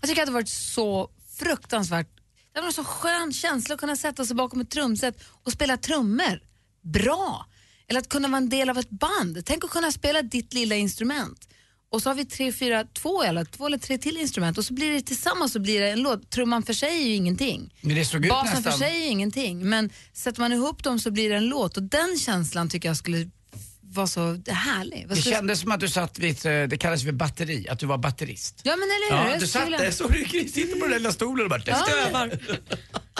Jag 0.00 0.08
tycker 0.08 0.22
att 0.22 0.26
det 0.26 0.32
varit 0.32 0.48
så 0.48 1.10
fruktansvärt, 1.38 2.08
det 2.52 2.60
var 2.60 2.66
en 2.66 2.72
så 2.72 2.84
skön 2.84 3.32
känsla 3.32 3.74
att 3.74 3.80
kunna 3.80 3.96
sätta 3.96 4.24
sig 4.24 4.36
bakom 4.36 4.60
ett 4.60 4.70
trumset 4.70 5.24
och 5.44 5.52
spela 5.52 5.76
trummor. 5.76 6.40
Bra! 6.82 7.46
Eller 7.88 8.00
att 8.00 8.08
kunna 8.08 8.28
vara 8.28 8.36
en 8.36 8.48
del 8.48 8.70
av 8.70 8.78
ett 8.78 8.90
band. 8.90 9.44
Tänk 9.44 9.64
att 9.64 9.70
kunna 9.70 9.92
spela 9.92 10.22
ditt 10.22 10.54
lilla 10.54 10.74
instrument. 10.74 11.48
Och 11.94 12.02
så 12.02 12.10
har 12.10 12.14
vi 12.14 12.24
tre, 12.24 12.52
fyra, 12.52 12.84
två 12.92 13.22
eller, 13.22 13.44
två 13.44 13.66
eller 13.66 13.78
tre 13.78 13.98
till 13.98 14.16
instrument 14.16 14.58
och 14.58 14.64
så 14.64 14.74
blir 14.74 14.92
det 14.92 15.00
tillsammans 15.00 15.52
så 15.52 15.60
blir 15.60 15.80
det 15.80 15.90
en 15.90 16.00
låt. 16.02 16.30
Trumman 16.30 16.62
för 16.62 16.72
sig 16.72 16.88
är 17.02 17.06
ju 17.06 17.14
ingenting. 17.14 17.74
Men 17.80 17.96
det 17.96 18.04
såg 18.04 18.24
ut 18.24 18.30
Basen 18.30 18.54
nästan... 18.54 18.72
för 18.72 18.78
sig 18.78 18.96
är 18.96 19.00
ju 19.00 19.06
ingenting, 19.06 19.68
men 19.68 19.90
sätter 20.12 20.40
man 20.40 20.52
ihop 20.52 20.82
dem 20.84 20.98
så 21.00 21.10
blir 21.10 21.30
det 21.30 21.36
en 21.36 21.46
låt 21.46 21.76
och 21.76 21.82
den 21.82 22.16
känslan 22.18 22.68
tycker 22.70 22.88
jag 22.88 22.96
skulle 22.96 23.30
vara 23.80 24.06
så 24.06 24.42
härlig. 24.48 25.04
Vad 25.08 25.18
Det 25.18 25.22
kändes 25.22 25.60
som 25.60 25.72
att 25.72 25.80
du 25.80 25.88
satt 25.88 26.18
vid, 26.18 26.46
eh, 26.46 26.62
det 26.68 26.78
kallas 26.78 27.02
för 27.02 27.12
batteri, 27.12 27.68
att 27.68 27.78
du 27.78 27.86
var 27.86 27.98
batterist. 27.98 28.60
Ja 28.62 28.76
men 28.76 28.82
eller 28.82 29.24
hur? 29.24 29.32
Ja, 29.32 29.38
du 29.38 29.46
satt 29.46 29.70
där, 29.70 29.90
så 29.90 30.08
du 30.08 30.24
sitter 30.48 30.80
på 30.80 30.86
den 30.86 30.96
lilla 30.96 31.12
stolen 31.12 31.44
och 31.44 31.50
bara 31.50 31.62
Ja. 31.66 31.86
stövar. 31.88 32.38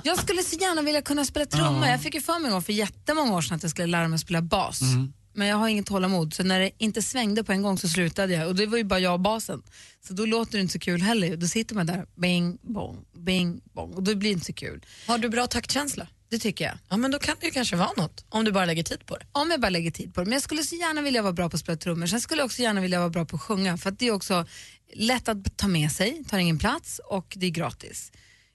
Jag 0.02 0.18
skulle 0.18 0.42
så 0.42 0.56
gärna 0.56 0.82
vilja 0.82 1.02
kunna 1.02 1.24
spela 1.24 1.46
trummor. 1.46 1.86
Jag 1.86 2.02
fick 2.02 2.14
ju 2.14 2.20
för 2.20 2.38
mig 2.38 2.46
en 2.46 2.52
gång 2.52 2.62
för 2.62 2.72
jättemånga 2.72 3.34
år 3.36 3.42
sedan 3.42 3.56
att 3.56 3.62
jag 3.62 3.70
skulle 3.70 3.86
lära 3.86 4.08
mig 4.08 4.14
att 4.14 4.20
spela 4.20 4.42
bas. 4.42 4.80
Mm. 4.82 5.12
Men 5.34 5.48
jag 5.48 5.56
har 5.56 5.68
inget 5.68 5.86
tålamod, 5.86 6.34
så 6.34 6.42
när 6.42 6.60
det 6.60 6.70
inte 6.78 7.02
svängde 7.02 7.44
på 7.44 7.52
en 7.52 7.62
gång 7.62 7.78
så 7.78 7.88
slutade 7.88 8.32
jag. 8.32 8.48
Och 8.48 8.54
det 8.54 8.66
var 8.66 8.78
ju 8.78 8.84
bara 8.84 8.98
jag 8.98 9.12
och 9.12 9.20
basen. 9.20 9.62
Så 10.08 10.14
då 10.14 10.26
låter 10.26 10.52
det 10.52 10.60
inte 10.60 10.72
så 10.72 10.78
kul 10.78 11.02
heller. 11.02 11.36
Då 11.36 11.46
sitter 11.46 11.74
man 11.74 11.86
där, 11.86 12.06
bing, 12.14 12.58
bong, 12.62 13.04
bing, 13.16 13.60
bong. 13.72 13.94
Och 13.94 14.02
då 14.02 14.14
blir 14.14 14.30
det 14.30 14.32
inte 14.32 14.46
så 14.46 14.52
kul. 14.52 14.86
Har 15.06 15.18
du 15.18 15.28
bra 15.28 15.46
taktkänsla? 15.46 16.06
Det 16.28 16.38
tycker 16.38 16.64
jag. 16.64 16.74
Ja 16.88 16.96
men 16.96 17.10
då 17.10 17.18
kan 17.18 17.36
det 17.40 17.46
ju 17.46 17.52
kanske 17.52 17.76
vara 17.76 17.90
något. 17.96 18.24
Om 18.28 18.44
du 18.44 18.52
bara 18.52 18.64
lägger 18.64 18.82
tid 18.82 19.06
på 19.06 19.16
det. 19.16 19.26
Om 19.32 19.50
jag 19.50 19.60
bara 19.60 19.70
lägger 19.70 19.90
tid 19.90 20.14
på 20.14 20.20
det. 20.20 20.24
Men 20.24 20.32
jag 20.32 20.42
skulle 20.42 20.62
så 20.62 20.76
gärna 20.76 21.02
vilja 21.02 21.22
vara 21.22 21.32
bra 21.32 21.50
på 21.50 21.54
att 21.54 21.60
spela 21.60 21.76
trummor. 21.76 22.06
Sen 22.06 22.20
skulle 22.20 22.40
jag 22.40 22.46
också 22.46 22.62
gärna 22.62 22.80
vilja 22.80 22.98
vara 22.98 23.10
bra 23.10 23.24
på 23.24 23.36
att 23.36 23.42
sjunga. 23.42 23.76
För 23.76 23.90
att 23.90 23.98
det 23.98 24.06
är 24.06 24.10
också 24.12 24.46
lätt 24.94 25.28
att 25.28 25.56
ta 25.56 25.68
med 25.68 25.92
sig, 25.92 26.24
tar 26.28 26.38
ingen 26.38 26.58
plats 26.58 27.00
och 27.04 27.34
det 27.36 27.46
är 27.46 27.50
gratis. 27.50 28.12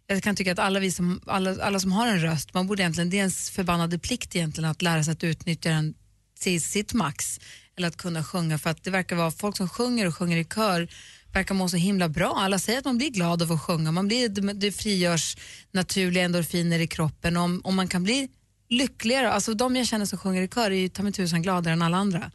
Jag 0.08 0.24
kan 0.24 0.36
tycka 0.36 0.52
att 0.52 0.60
alla, 0.60 0.80
vi 0.80 0.92
som, 0.92 1.22
alla, 1.26 1.64
alla 1.64 1.80
som 1.80 1.92
har 1.92 2.08
en 2.08 2.22
röst, 2.22 2.54
man 2.54 2.68
borde 2.68 2.82
egentligen, 2.82 3.10
det 3.10 3.18
är 3.18 3.20
ens 3.20 3.50
förbannade 3.50 4.00
plikt 4.00 4.36
egentligen 4.36 4.70
att 4.70 4.82
lära 4.82 5.04
sig 5.04 5.12
att 5.12 5.24
utnyttja 5.24 5.70
den 5.70 5.94
till 6.40 6.62
sitt 6.62 6.94
max. 6.94 7.40
Eller 7.78 7.88
att 7.88 7.98
kunna 7.98 8.24
sjunga. 8.24 8.58
För 8.58 8.70
att 8.70 8.84
det 8.84 8.92
verkar 8.92 9.16
vara 9.16 9.32
folk 9.32 9.58
som 9.58 9.70
sjunger 9.70 10.08
och 10.08 10.16
sjunger 10.16 10.38
i 10.38 10.46
kör 10.46 10.88
verkar 11.34 11.56
må 11.56 11.70
så 11.70 11.78
himla 11.78 12.10
bra. 12.10 12.34
Alla 12.38 12.60
säger 12.60 12.80
att 12.80 12.86
man 12.86 12.98
blir 12.98 13.10
glad 13.10 13.42
av 13.42 13.52
att 13.52 13.62
sjunga. 13.62 13.92
Man 13.92 14.08
blir, 14.08 14.54
det, 14.54 14.72
frigörs 14.72 15.38
naturliga 15.72 16.24
endorfiner 16.24 16.80
i 16.80 16.88
kroppen. 16.88 17.38
Om, 17.38 17.62
om 17.64 17.76
man 17.76 17.88
kan 17.88 18.04
bli 18.04 18.30
lyckligare. 18.70 19.32
Alltså 19.32 19.54
de 19.54 19.76
jag 19.76 19.88
känner 19.88 20.06
som 20.06 20.18
sjunger 20.20 20.42
i 20.42 20.48
kör 20.48 20.72
är 20.72 20.76
ju 20.76 20.90
ta 20.90 21.04
mig 21.04 21.14
tusan 21.14 21.42
gladare 21.42 21.74
än 21.74 21.82
alla 21.82 21.98
andra. 21.98 22.32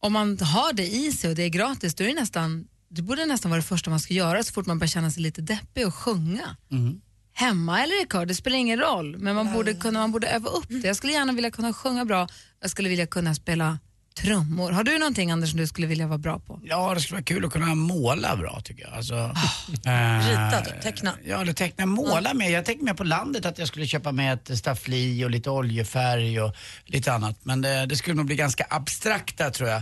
Om 0.00 0.12
man 0.12 0.38
har 0.38 0.72
det 0.72 0.86
i 0.86 1.12
sig 1.12 1.30
och 1.30 1.36
det 1.36 1.42
är 1.42 1.48
gratis, 1.48 1.94
då 1.94 2.04
är 2.04 2.08
det 2.08 2.14
nästan, 2.14 2.68
det 2.88 3.02
borde 3.02 3.26
nästan 3.26 3.50
vara 3.50 3.60
det 3.60 3.66
första 3.66 3.90
man 3.90 4.00
ska 4.00 4.14
göra 4.14 4.42
så 4.42 4.52
fort 4.52 4.66
man 4.66 4.78
börjar 4.78 4.88
känna 4.88 5.10
sig 5.10 5.22
lite 5.22 5.40
deppig 5.42 5.86
och 5.86 5.94
sjunga. 5.94 6.56
Mm. 6.70 7.00
Hemma 7.38 7.82
eller 7.82 8.02
i 8.02 8.06
kör, 8.06 8.26
det 8.26 8.34
spelar 8.34 8.56
ingen 8.56 8.78
roll. 8.78 9.16
Men 9.18 9.34
man 9.34 9.52
borde, 9.52 9.74
kunna, 9.74 9.98
man 9.98 10.12
borde 10.12 10.28
öva 10.28 10.48
upp 10.48 10.66
det. 10.68 10.86
Jag 10.86 10.96
skulle 10.96 11.12
gärna 11.12 11.32
vilja 11.32 11.50
kunna 11.50 11.72
sjunga 11.72 12.04
bra, 12.04 12.28
jag 12.60 12.70
skulle 12.70 12.88
vilja 12.88 13.06
kunna 13.06 13.34
spela 13.34 13.78
trummor. 14.22 14.72
Har 14.72 14.84
du 14.84 14.98
någonting 14.98 15.30
Anders 15.30 15.50
som 15.50 15.58
du 15.60 15.66
skulle 15.66 15.86
vilja 15.86 16.06
vara 16.06 16.18
bra 16.18 16.38
på? 16.38 16.60
Ja, 16.64 16.94
det 16.94 17.00
skulle 17.00 17.16
vara 17.16 17.24
kul 17.24 17.44
att 17.44 17.52
kunna 17.52 17.74
måla 17.74 18.36
bra 18.36 18.60
tycker 18.64 18.82
jag. 18.84 18.92
Alltså, 18.94 19.34
Rita, 19.68 20.58
eh, 20.58 20.64
typ, 20.64 20.82
teckna. 20.82 21.12
Ja, 21.24 21.40
eller 21.40 21.52
teckna. 21.52 21.86
Måla 21.86 22.34
med. 22.34 22.50
Jag 22.50 22.64
tänkte 22.64 22.84
mer 22.84 22.94
på 22.94 23.04
landet 23.04 23.46
att 23.46 23.58
jag 23.58 23.68
skulle 23.68 23.86
köpa 23.86 24.12
med 24.12 24.34
ett 24.50 24.58
staffli 24.58 25.24
och 25.24 25.30
lite 25.30 25.50
oljefärg 25.50 26.40
och 26.40 26.54
lite 26.84 27.12
annat. 27.12 27.38
Men 27.42 27.60
det, 27.60 27.86
det 27.86 27.96
skulle 27.96 28.16
nog 28.16 28.26
bli 28.26 28.36
ganska 28.36 28.66
abstrakta 28.70 29.50
tror 29.50 29.68
jag, 29.68 29.78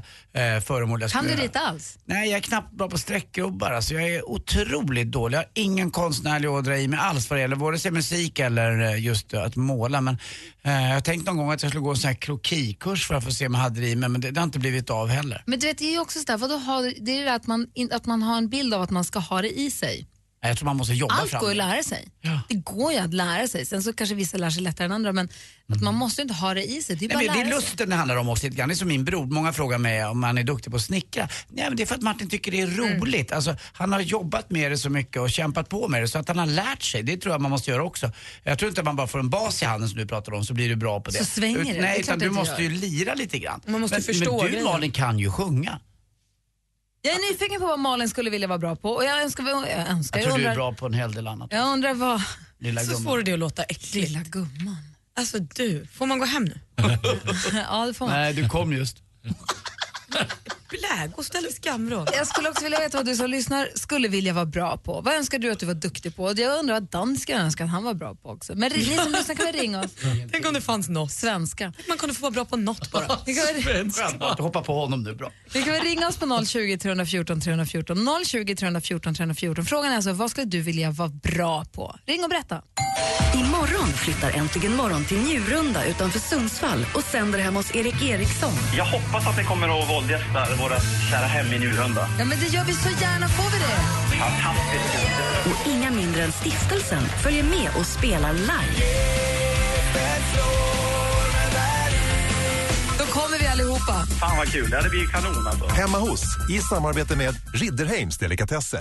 eh, 0.57 0.61
föremål 0.61 1.01
jag 1.01 1.11
Kan 1.11 1.25
du 1.25 1.31
göra. 1.31 1.41
rita 1.43 1.61
alls? 1.61 1.99
Nej, 2.05 2.29
jag 2.31 2.37
är 2.37 2.43
knappt 2.43 2.73
bra 2.73 2.89
på 2.89 2.99
streckgubbar. 2.99 3.71
Alltså, 3.73 3.95
jag 3.95 4.09
är 4.09 4.29
otroligt 4.31 5.13
dålig. 5.13 5.37
Jag 5.37 5.43
har 5.43 5.51
ingen 5.55 5.91
konstnärlig 5.91 6.51
ådra 6.51 6.79
i 6.79 6.89
mig 6.89 6.99
alls 7.03 7.31
vad 7.31 7.39
det 7.39 7.41
gäller 7.41 7.57
vare 7.57 7.79
sig 7.79 7.91
musik 7.91 8.39
eller 8.39 8.81
eh, 8.83 9.01
just 9.05 9.35
att 9.35 9.57
måla. 9.57 10.01
Men 10.01 10.19
Eh, 10.67 10.87
jag 10.87 10.95
har 10.95 11.01
tänkt 11.01 11.27
någon 11.27 11.37
gång 11.37 11.51
att 11.51 11.63
jag 11.63 11.71
skulle 11.71 11.83
gå 11.83 11.91
en 11.91 11.97
sån 11.97 12.09
här 12.09 12.15
krokikurs 12.15 13.07
för 13.07 13.15
att 13.15 13.25
få 13.25 13.31
se 13.31 13.47
om 13.47 13.55
jag 13.55 13.61
hade 13.61 13.81
det 13.81 13.89
i 13.89 13.97
mig, 13.97 14.09
men 14.09 14.21
det, 14.21 14.31
det 14.31 14.41
har 14.41 14.45
inte 14.45 14.59
blivit 14.59 14.91
av 14.91 15.09
heller. 15.09 15.43
Men 15.47 15.59
du 15.59 15.67
vet, 15.67 15.79
det 15.79 15.85
är 15.85 15.93
ju 15.93 16.01
också 16.01 16.19
sådär, 16.19 16.37
vadå, 16.37 16.57
har, 16.57 16.83
det 16.83 17.13
är 17.13 17.19
ju 17.19 17.25
det 17.25 17.35
att 17.35 17.47
man, 17.47 17.67
att 17.93 18.07
man 18.07 18.23
har 18.23 18.39
en 18.39 18.49
bild 18.49 18.75
av 18.75 18.83
att 18.83 18.91
man 18.91 19.05
ska 19.05 19.19
ha 19.19 19.43
det 19.43 19.59
i 19.59 19.71
sig. 19.71 20.07
Jag 20.41 20.57
tror 20.57 20.67
man 20.67 20.77
måste 20.77 20.93
jobba 20.95 21.15
Allt 21.15 21.31
fram 21.31 21.41
går 21.41 21.51
ju 21.53 21.57
det. 21.57 21.63
att 21.65 21.69
lära 21.71 21.83
sig. 21.83 22.09
Ja. 22.21 22.41
Det 22.49 22.55
går 22.55 22.93
ju 22.93 22.99
att 22.99 23.15
lära 23.15 23.49
sig. 23.49 23.67
Sen 23.67 23.83
så 23.83 23.93
kanske 23.93 24.15
vissa 24.15 24.39
lär 24.39 24.51
sig 24.51 24.63
lättare 24.63 24.85
än 24.85 24.93
andra, 24.93 25.13
men 25.13 25.29
att 25.73 25.83
man 25.83 25.95
måste 25.95 26.21
ju 26.21 26.23
inte 26.23 26.35
ha 26.35 26.55
det 26.55 26.65
i 26.65 26.83
sig. 26.83 26.97
Det 26.97 27.05
är 27.05 27.09
bara 27.09 27.19
Nej, 27.19 27.27
men 27.27 27.37
det 27.37 27.41
är 27.43 27.45
lära 27.45 27.61
sig. 27.61 27.71
lusten 27.71 27.91
det 27.91 27.97
handlar 27.97 28.17
om 28.17 28.29
också. 28.29 28.49
Det 28.49 28.61
är 28.63 28.75
som 28.75 28.89
min 28.89 29.05
bror. 29.05 29.27
Många 29.27 29.53
frågar 29.53 29.79
mig 29.79 30.05
om 30.05 30.23
han 30.23 30.39
är 30.39 30.43
duktig 30.43 30.71
på 30.71 30.77
att 30.77 30.83
snickra. 30.83 31.29
Nej, 31.49 31.65
men 31.69 31.77
det 31.77 31.83
är 31.83 31.87
för 31.87 31.95
att 31.95 32.03
Martin 32.03 32.29
tycker 32.29 32.51
det 32.53 32.61
är 32.61 32.67
Mm. 32.67 33.01
roligt. 33.01 33.33
Alltså, 33.33 33.57
han 33.73 33.93
har 33.93 34.01
jobbat 34.01 34.51
med 34.51 34.71
det 34.73 34.79
så 34.79 34.91
mycket 34.91 35.23
och 35.23 35.31
kämpat 35.31 35.69
på 35.69 35.89
med 35.89 36.03
det 36.03 36.09
så 36.09 36.19
att 36.19 36.29
han 36.29 36.39
har 36.39 36.47
lärt 36.47 36.83
sig. 36.83 37.03
Det 37.03 37.17
tror 37.17 37.35
jag 37.35 37.41
man 37.41 37.51
måste 37.51 37.71
göra 37.71 37.85
också. 37.85 38.13
Jag 38.45 38.59
tror 38.59 38.69
inte 38.69 38.81
att 38.81 38.85
man 38.85 38.97
bara 38.97 39.07
får 39.07 39.19
en 39.19 39.31
bas 39.31 39.63
i 39.63 39.65
handen 39.65 39.89
som 39.89 39.99
du 39.99 40.07
pratar 40.07 40.35
om 40.35 40.45
så 40.45 40.55
blir 40.55 40.69
du 40.69 40.77
bra 40.77 41.01
på 41.01 41.11
det. 41.11 41.19
Så 41.19 41.25
svänger 41.25 41.59
det. 41.65 41.73
Det 41.73 41.81
Nej, 41.81 41.95
klart 41.95 42.01
utan 42.03 42.19
det 42.19 42.25
du 42.25 42.31
måste 42.31 42.63
gör. 42.63 42.71
ju 42.71 42.77
lira 42.77 43.15
lite 43.15 43.39
grann. 43.39 43.61
Man 43.67 43.81
måste 43.81 43.97
men, 43.97 44.03
förstå 44.03 44.43
men 44.43 44.53
du. 44.53 44.63
Malin 44.65 44.93
kan 44.93 45.19
ju 45.19 45.31
sjunga. 45.31 45.79
Jag 47.07 47.15
är 47.15 47.33
nyfiken 47.33 47.61
på 47.61 47.67
vad 47.67 47.79
Malin 47.79 48.09
skulle 48.09 48.31
vilja 48.31 48.49
vara 48.49 48.59
bra 48.59 48.77
på. 48.77 48.91
Och 48.91 49.05
jag 49.05 49.23
önskar, 49.23 49.45
jag, 49.49 49.69
önskar, 49.89 50.19
Jag 50.19 50.27
jag, 50.27 50.31
tror 50.35 50.39
du 50.39 50.45
är 50.45 50.51
undrar, 50.51 50.55
bra 50.55 50.73
på 50.73 50.87
en 50.87 50.93
hel 50.95 51.13
del 51.13 51.27
annat. 51.27 51.49
jag 51.53 51.73
undrar 51.73 51.95
vad... 51.95 52.23
Lilla 52.59 52.81
Så 52.81 52.87
gumman. 52.87 53.05
får 53.05 53.17
du 53.17 53.23
det 53.23 53.33
att 53.33 53.39
låta 53.39 53.63
äckligt. 53.63 53.95
Lilla 54.09 54.21
gumman. 54.23 54.77
Alltså 55.17 55.39
du, 55.39 55.87
får 55.93 56.07
man 56.07 56.19
gå 56.19 56.25
hem 56.25 56.45
nu? 56.45 56.61
ja, 57.71 57.87
det 57.87 57.95
får 57.95 58.07
man. 58.07 58.15
Nej, 58.15 58.33
du 58.35 58.49
kom 58.49 58.73
just. 58.73 58.97
Blä, 60.71 61.07
gå 61.07 61.17
och 61.17 61.25
ställ 61.25 61.53
skamvrån. 61.53 62.07
Jag 62.13 62.27
skulle 62.27 62.49
också 62.49 62.65
vilja 62.65 62.81
veta 62.81 62.97
vad 62.97 63.07
du 63.07 63.17
som 63.17 63.31
lyssnar 63.31 63.69
skulle 63.75 64.09
vilja 64.09 64.33
vara 64.33 64.45
bra 64.47 64.77
på. 64.77 65.01
Vad 65.01 65.15
önskar 65.15 65.39
du 65.39 65.51
att 65.53 65.59
du 65.59 65.67
var 65.67 65.75
duktig 65.75 66.17
på? 66.17 66.33
Jag 66.37 66.59
undrar 66.59 66.75
vad 66.75 66.83
dansken 66.83 67.41
önskar 67.41 67.65
att 67.65 67.71
han 67.71 67.85
var 67.85 67.95
bra 67.95 68.15
på 68.15 68.29
också. 68.31 68.55
Men 68.55 68.73
ni 68.73 68.85
som 68.85 69.13
lyssnar 69.13 69.35
kan 69.35 69.47
väl 69.47 69.55
ringa 69.55 69.81
oss? 69.81 69.91
Tänk 70.33 70.47
om 70.47 70.55
det 70.55 70.61
fanns 70.61 70.89
något. 70.89 71.13
Svenska. 71.13 71.73
Man 71.89 71.99
kunde 71.99 72.15
få 72.15 72.23
vara 72.23 72.31
bra 72.31 72.45
på 72.45 72.57
något 72.57 72.91
bara. 72.91 73.07
Skönt 73.09 74.23
att 74.23 74.39
hoppa 74.39 74.63
på 74.63 74.75
honom 74.81 75.03
nu, 75.03 75.15
bra. 75.15 75.33
ni 75.55 75.63
kan 75.63 75.73
väl 75.73 75.83
ringa 75.83 76.09
oss 76.09 76.17
på 76.17 76.45
020 76.47 76.79
314 76.79 77.41
314. 77.41 77.97
020 78.27 78.57
314 78.57 79.15
314. 79.15 79.65
Frågan 79.65 79.93
är 79.93 79.97
alltså, 79.97 80.13
vad 80.13 80.31
skulle 80.31 80.47
du 80.47 80.61
vilja 80.61 80.91
vara 80.91 81.09
bra 81.09 81.65
på? 81.65 81.97
Ring 82.07 82.25
och 82.25 82.31
berätta. 82.31 82.63
Imorgon 83.35 83.89
flyttar 83.93 84.31
Äntligen 84.31 84.77
morgon 84.77 85.05
till 85.05 85.19
Njurunda 85.19 85.85
utanför 85.85 86.19
Sundsvall 86.19 86.87
och 86.95 87.03
sänder 87.03 87.39
hemma 87.39 87.59
hos 87.59 87.75
Erik 87.75 88.03
Eriksson. 88.03 88.53
Jag 88.77 88.85
hoppas 88.85 89.27
att 89.27 89.37
ni 89.37 89.45
kommer 89.45 89.83
att 89.83 89.91
våldgästa 89.91 90.56
våra 90.59 90.81
kära 91.11 91.27
hem 91.27 91.53
i 91.53 91.59
Njurunda. 91.59 92.09
Ja, 92.19 92.25
men 92.25 92.39
det 92.41 92.47
gör 92.47 92.65
vi 92.65 92.73
så 92.73 92.89
gärna, 92.89 93.29
får 93.29 93.51
vi 93.51 93.59
det? 93.59 94.19
Fantastiskt. 94.19 94.95
Och 95.47 95.71
inga 95.71 95.91
mindre 95.91 96.23
än 96.23 96.33
Stiftelsen 96.33 97.03
följer 97.23 97.43
med 97.45 97.71
och 97.79 97.87
spelar 97.87 98.33
live. 98.33 98.83
Då 102.99 103.05
kommer 103.05 103.39
vi 103.39 103.47
allihopa. 103.47 104.07
Fan 104.21 104.37
vad 104.37 104.53
kul, 104.53 104.71
det 104.71 104.89
blivit 104.91 105.13
kanon 105.13 105.47
alltså. 105.47 105.67
Hemma 105.67 105.99
hos 105.99 106.23
i 106.51 106.59
samarbete 106.59 107.17
med 107.17 107.35
Ridderheims 107.55 108.19
Delikatesser. 108.19 108.81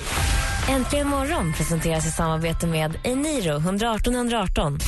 Äntligen 0.69 1.07
morgon 1.07 1.53
presenteras 1.53 2.07
i 2.07 2.11
samarbete 2.11 2.67
med 2.67 2.97
Eniro 3.03 3.57
118 3.57 4.15
118. 4.15 4.79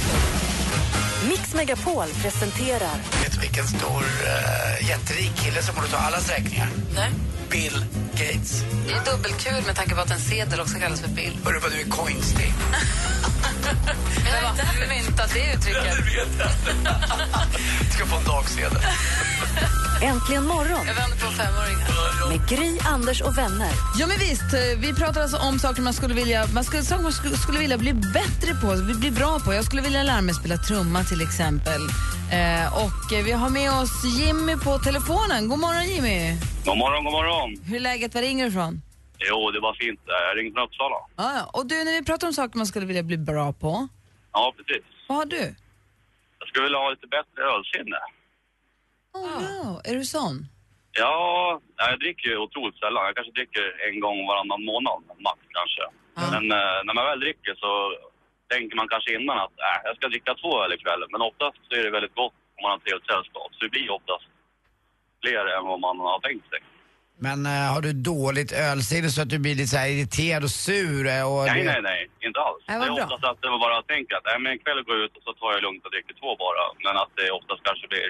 Mix 1.23 1.53
Megapol 1.53 2.07
presenterar 2.21 2.95
Vet 3.23 3.33
du 3.33 3.39
vilken 3.39 3.67
stor, 3.67 4.03
uh, 4.03 4.87
jätterik 4.89 5.35
kille 5.35 5.61
som 5.61 5.75
borde 5.75 5.87
ta 5.87 5.97
allas 5.97 6.29
räkningar? 6.29 6.69
Nej. 6.95 7.11
Bill 7.49 7.85
Gates. 8.11 8.63
Det 8.87 8.93
är 8.93 9.05
dubbelkul 9.11 9.63
med 9.65 9.75
tanke 9.75 9.95
på 9.95 10.01
att 10.01 10.11
en 10.11 10.19
sedel 10.19 10.59
också 10.59 10.79
kallas 10.79 11.01
för 11.01 11.09
bill. 11.09 11.37
Hörru 11.45 11.59
vad 11.59 11.71
du 11.71 11.81
är 11.81 11.85
coinstig. 11.89 12.53
Vem 14.23 14.43
har 14.43 14.87
myntat 14.89 15.31
det 15.33 15.53
uttrycket? 15.53 15.93
Ska 17.93 18.05
få 18.05 18.17
en 18.17 18.23
dagsedel. 18.23 18.77
Äntligen 20.01 20.45
morgon 20.47 20.85
Jag 20.87 20.95
vänder 20.95 21.17
på 21.25 21.31
femåringar. 21.31 22.29
med 22.29 22.49
Gry, 22.49 22.79
Anders 22.93 23.21
och 23.21 23.37
vänner. 23.37 23.71
Ja 23.99 24.07
men 24.07 24.17
visst, 24.19 24.53
eh, 24.53 24.79
vi 24.79 24.93
pratar 24.93 25.21
alltså 25.21 25.37
om 25.37 25.59
saker 25.59 25.81
man 25.81 25.93
skulle 25.93 26.13
vilja, 26.13 26.45
man 26.53 26.63
skulle, 26.63 26.83
saker 26.83 27.03
man 27.03 27.11
skulle, 27.11 27.35
skulle 27.37 27.59
vilja 27.59 27.77
bli 27.77 27.93
bättre 27.93 28.51
på, 28.61 28.67
bli 28.99 29.11
bra 29.11 29.39
på. 29.45 29.53
Jag 29.53 29.65
skulle 29.65 29.81
vilja 29.81 30.03
lära 30.03 30.21
mig 30.21 30.33
spela 30.35 30.57
trumma 30.57 31.03
till 31.03 31.21
exempel. 31.21 31.81
Eh, 32.37 32.65
och 32.85 33.13
eh, 33.13 33.23
vi 33.25 33.31
har 33.31 33.49
med 33.49 33.71
oss 33.71 34.03
Jimmy 34.19 34.55
på 34.57 34.79
telefonen. 34.79 35.47
God 35.49 35.59
morgon 35.59 35.85
Jimmy. 35.93 36.35
God 36.65 36.77
morgon, 36.77 37.03
god 37.03 37.13
morgon. 37.13 37.49
Hur 37.69 37.75
är 37.75 37.79
läget? 37.79 38.13
Var 38.15 38.21
ringer 38.21 38.45
du 38.45 38.51
ifrån? 38.51 38.81
Jo, 39.29 39.51
det 39.51 39.59
var 39.59 39.73
fint. 39.73 39.99
Jag 40.05 40.37
ringde 40.37 40.53
från 40.53 40.63
Uppsala. 40.67 40.95
Ah, 41.15 41.33
ja. 41.39 41.43
Och 41.53 41.65
du, 41.67 41.75
när 41.83 41.91
vi 41.99 42.03
pratar 42.05 42.27
om 42.27 42.33
saker 42.33 42.57
man 42.57 42.67
skulle 42.67 42.85
vilja 42.85 43.03
bli 43.03 43.17
bra 43.17 43.53
på, 43.53 43.87
Ja, 44.33 44.53
precis. 44.57 44.85
vad 45.07 45.17
har 45.17 45.25
du? 45.25 45.55
Jag 46.39 46.47
skulle 46.49 46.63
vilja 46.63 46.77
ha 46.79 46.89
lite 46.89 47.07
bättre 47.17 47.39
ölsinne. 47.55 47.99
Oh, 49.17 49.65
wow. 49.65 49.81
Är 49.89 49.95
du 49.99 50.05
sån? 50.17 50.35
Ja, 51.03 51.59
jag 51.77 51.99
dricker 52.03 52.27
ju 52.29 52.37
otroligt 52.45 52.79
sällan. 52.81 53.05
Jag 53.09 53.15
kanske 53.15 53.33
dricker 53.39 53.65
en 53.89 53.97
gång 54.05 54.17
varannan 54.29 54.61
månad, 54.71 54.99
max 55.27 55.39
kanske. 55.59 55.83
Men 56.33 56.43
eh, 56.59 56.77
när 56.85 56.93
man 56.97 57.05
väl 57.09 57.19
dricker 57.25 57.53
så 57.63 57.71
tänker 58.53 58.75
man 58.79 58.87
kanske 58.93 59.09
innan 59.17 59.37
att 59.45 59.55
äh, 59.69 59.77
jag 59.87 59.95
ska 59.97 60.05
dricka 60.13 60.31
två 60.41 60.51
öl 60.63 60.73
ikväll. 60.77 61.01
Men 61.13 61.21
oftast 61.29 61.57
så 61.67 61.71
är 61.79 61.83
det 61.85 61.91
väldigt 61.97 62.15
gott 62.21 62.37
om 62.55 62.61
man 62.63 62.71
har 62.75 62.79
trevligt 62.83 63.07
sällskap. 63.11 63.49
Så 63.55 63.59
det 63.65 63.71
blir 63.75 63.89
oftast 63.97 64.25
fler 65.23 65.43
än 65.55 65.63
vad 65.71 65.79
man 65.87 65.95
har 66.13 66.19
tänkt 66.27 66.47
sig. 66.51 66.59
Men 67.27 67.39
eh, 67.53 67.67
har 67.73 67.81
du 67.87 67.91
dåligt 68.13 68.51
ölsinne 68.69 69.09
så 69.15 69.19
att 69.23 69.31
du 69.33 69.39
blir 69.45 69.55
lite 69.59 69.71
så 69.73 69.77
här 69.81 69.89
irriterad 69.95 70.43
och 70.47 70.55
sur? 70.67 71.01
eh, 71.15 71.25
Och 71.33 71.43
Nej, 71.53 71.63
nej, 71.71 71.81
nej. 71.91 72.01
Inte 72.27 72.39
alls. 72.47 72.61
Nej, 72.67 72.75
det 72.79 72.85
är 72.85 72.95
bra. 72.97 73.03
oftast 73.05 73.23
att 73.31 73.39
det 73.41 73.49
bara 73.67 73.77
tänker 73.93 74.13
att 74.17 74.25
nej, 74.29 74.37
men 74.43 74.49
ikväll 74.57 74.81
går 74.87 74.95
jag 74.97 75.05
ut 75.07 75.15
och 75.17 75.23
så 75.27 75.33
tar 75.39 75.49
jag 75.55 75.61
lugnt 75.65 75.83
och 75.85 75.91
dricker 75.93 76.13
två 76.21 76.29
bara. 76.45 76.63
Men 76.85 76.93
att 77.03 77.11
det 77.19 77.27
oftast 77.39 77.61
kanske 77.69 77.85
blir 77.93 78.07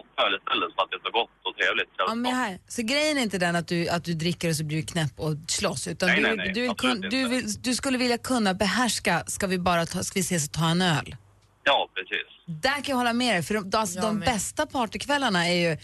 åtta 0.00 0.18
öl 0.26 0.32
istället 0.40 0.68
för 0.74 0.82
att 0.82 0.90
det 0.90 0.96
är 1.00 1.04
så 1.08 1.12
gott 1.20 1.30
och 1.48 1.54
trevligt 1.58 1.90
Ja, 1.98 2.14
men 2.14 2.34
här. 2.34 2.58
Så 2.68 2.82
grejen 2.82 3.18
är 3.18 3.22
inte 3.22 3.38
den 3.38 3.56
att 3.56 3.68
du, 3.68 3.88
att 3.88 4.04
du 4.04 4.14
dricker 4.14 4.48
och 4.48 4.56
så 4.56 4.64
blir 4.64 4.76
du 4.76 4.86
knäpp 4.86 5.14
och 5.16 5.34
slåss. 5.48 5.88
Utan 5.88 6.08
Nej, 6.08 6.16
du, 6.16 6.22
nej, 6.22 6.36
nej, 6.36 6.52
du, 6.54 6.60
vill 6.60 6.74
kun, 6.74 7.00
du, 7.00 7.28
vill, 7.28 7.44
du 7.62 7.74
skulle 7.74 7.98
vilja 7.98 8.18
kunna 8.18 8.54
behärska, 8.54 9.24
ska 9.26 9.46
vi 9.46 9.58
bara 9.58 9.86
ta, 9.86 10.02
ska 10.02 10.14
vi 10.18 10.20
ses 10.20 10.46
och 10.48 10.52
ta 10.52 10.66
en 10.68 10.82
öl? 10.82 11.16
Ja, 11.64 11.88
precis. 11.94 12.28
Där 12.62 12.70
kan 12.82 12.92
jag 12.92 12.96
hålla 12.96 13.12
med 13.12 13.34
dig, 13.34 13.42
för 13.42 13.54
de, 13.54 13.78
alltså, 13.78 13.98
Jag 13.98 14.04
de 14.06 14.20
bästa 14.20 14.66
partykvällarna 14.66 15.46
är 15.48 15.54
ju, 15.70 15.76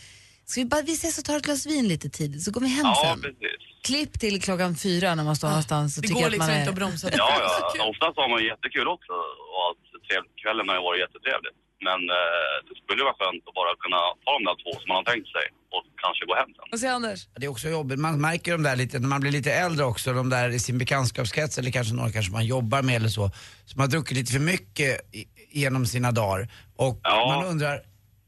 ska 0.44 0.60
vi 0.60 0.64
bara 0.64 0.82
vi 0.82 0.92
ses 0.92 1.18
och 1.18 1.24
tar 1.24 1.36
ett 1.36 1.42
glas 1.44 1.66
vin 1.66 1.88
lite 1.88 2.08
tidigt 2.10 2.42
så 2.42 2.50
går 2.50 2.60
vi 2.60 2.68
hem 2.68 2.84
Ja, 2.86 3.02
sen. 3.12 3.20
precis. 3.22 3.60
Klipp 3.84 4.12
till 4.20 4.42
klockan 4.42 4.76
fyra 4.76 5.14
när 5.14 5.24
man 5.24 5.36
står 5.36 5.48
någonstans 5.48 5.96
och 5.96 6.02
Det 6.02 6.08
tycker 6.08 6.20
går 6.20 6.26
att 6.32 6.38
man 6.38 6.48
liksom 6.48 6.54
är... 6.54 6.58
inte 6.58 6.70
att 6.70 6.76
bromsa. 6.76 7.10
Det 7.10 7.16
Ja, 7.16 7.26
så 7.72 7.78
ja. 7.78 7.84
Oftast 7.92 8.16
har 8.20 8.28
man 8.28 8.44
jättekul 8.44 8.88
också 8.88 9.12
och 9.12 9.72
trevligt. 10.08 10.36
Kvällen 10.42 10.68
har 10.68 10.76
ju 10.78 10.82
varit 10.88 11.00
jättetrevligt. 11.06 11.56
Men 11.88 12.00
eh, 12.18 12.56
det 12.68 12.74
skulle 12.82 13.02
vara 13.08 13.16
skönt 13.20 13.42
att 13.48 13.56
bara 13.60 13.72
kunna 13.84 14.00
ta 14.24 14.30
de 14.38 14.42
där 14.48 14.56
två 14.62 14.70
som 14.80 14.88
man 14.88 14.96
har 15.02 15.08
tänkt 15.12 15.28
sig 15.36 15.46
och 15.74 15.84
kanske 16.04 16.22
gå 16.30 16.34
hem 16.40 16.50
sen. 16.56 16.64
Vad 16.70 16.80
säger 16.80 16.94
Anders? 16.94 17.20
Det 17.38 17.44
är 17.46 17.50
också 17.56 17.68
jobbigt, 17.68 17.98
man 17.98 18.20
märker 18.20 18.52
de 18.52 18.62
där 18.62 18.76
lite, 18.76 18.98
när 18.98 19.08
man 19.14 19.20
blir 19.20 19.32
lite 19.38 19.52
äldre 19.52 19.84
också, 19.92 20.12
de 20.12 20.28
där 20.36 20.48
i 20.48 20.58
sin 20.58 20.78
bekantskapskrets 20.78 21.58
eller 21.58 21.70
kanske 21.70 21.94
några 21.94 22.10
kanske 22.12 22.32
man 22.32 22.46
jobbar 22.46 22.82
med 22.82 22.96
eller 22.96 23.08
så, 23.08 23.30
som 23.64 23.80
har 23.80 23.86
druckit 23.88 24.16
lite 24.16 24.32
för 24.32 24.40
mycket 24.40 25.14
i, 25.14 25.24
genom 25.60 25.86
sina 25.86 26.10
dagar. 26.12 26.48
Och 26.76 27.00
Ja. 27.02 27.34
man 27.36 27.46
undrar, 27.46 27.82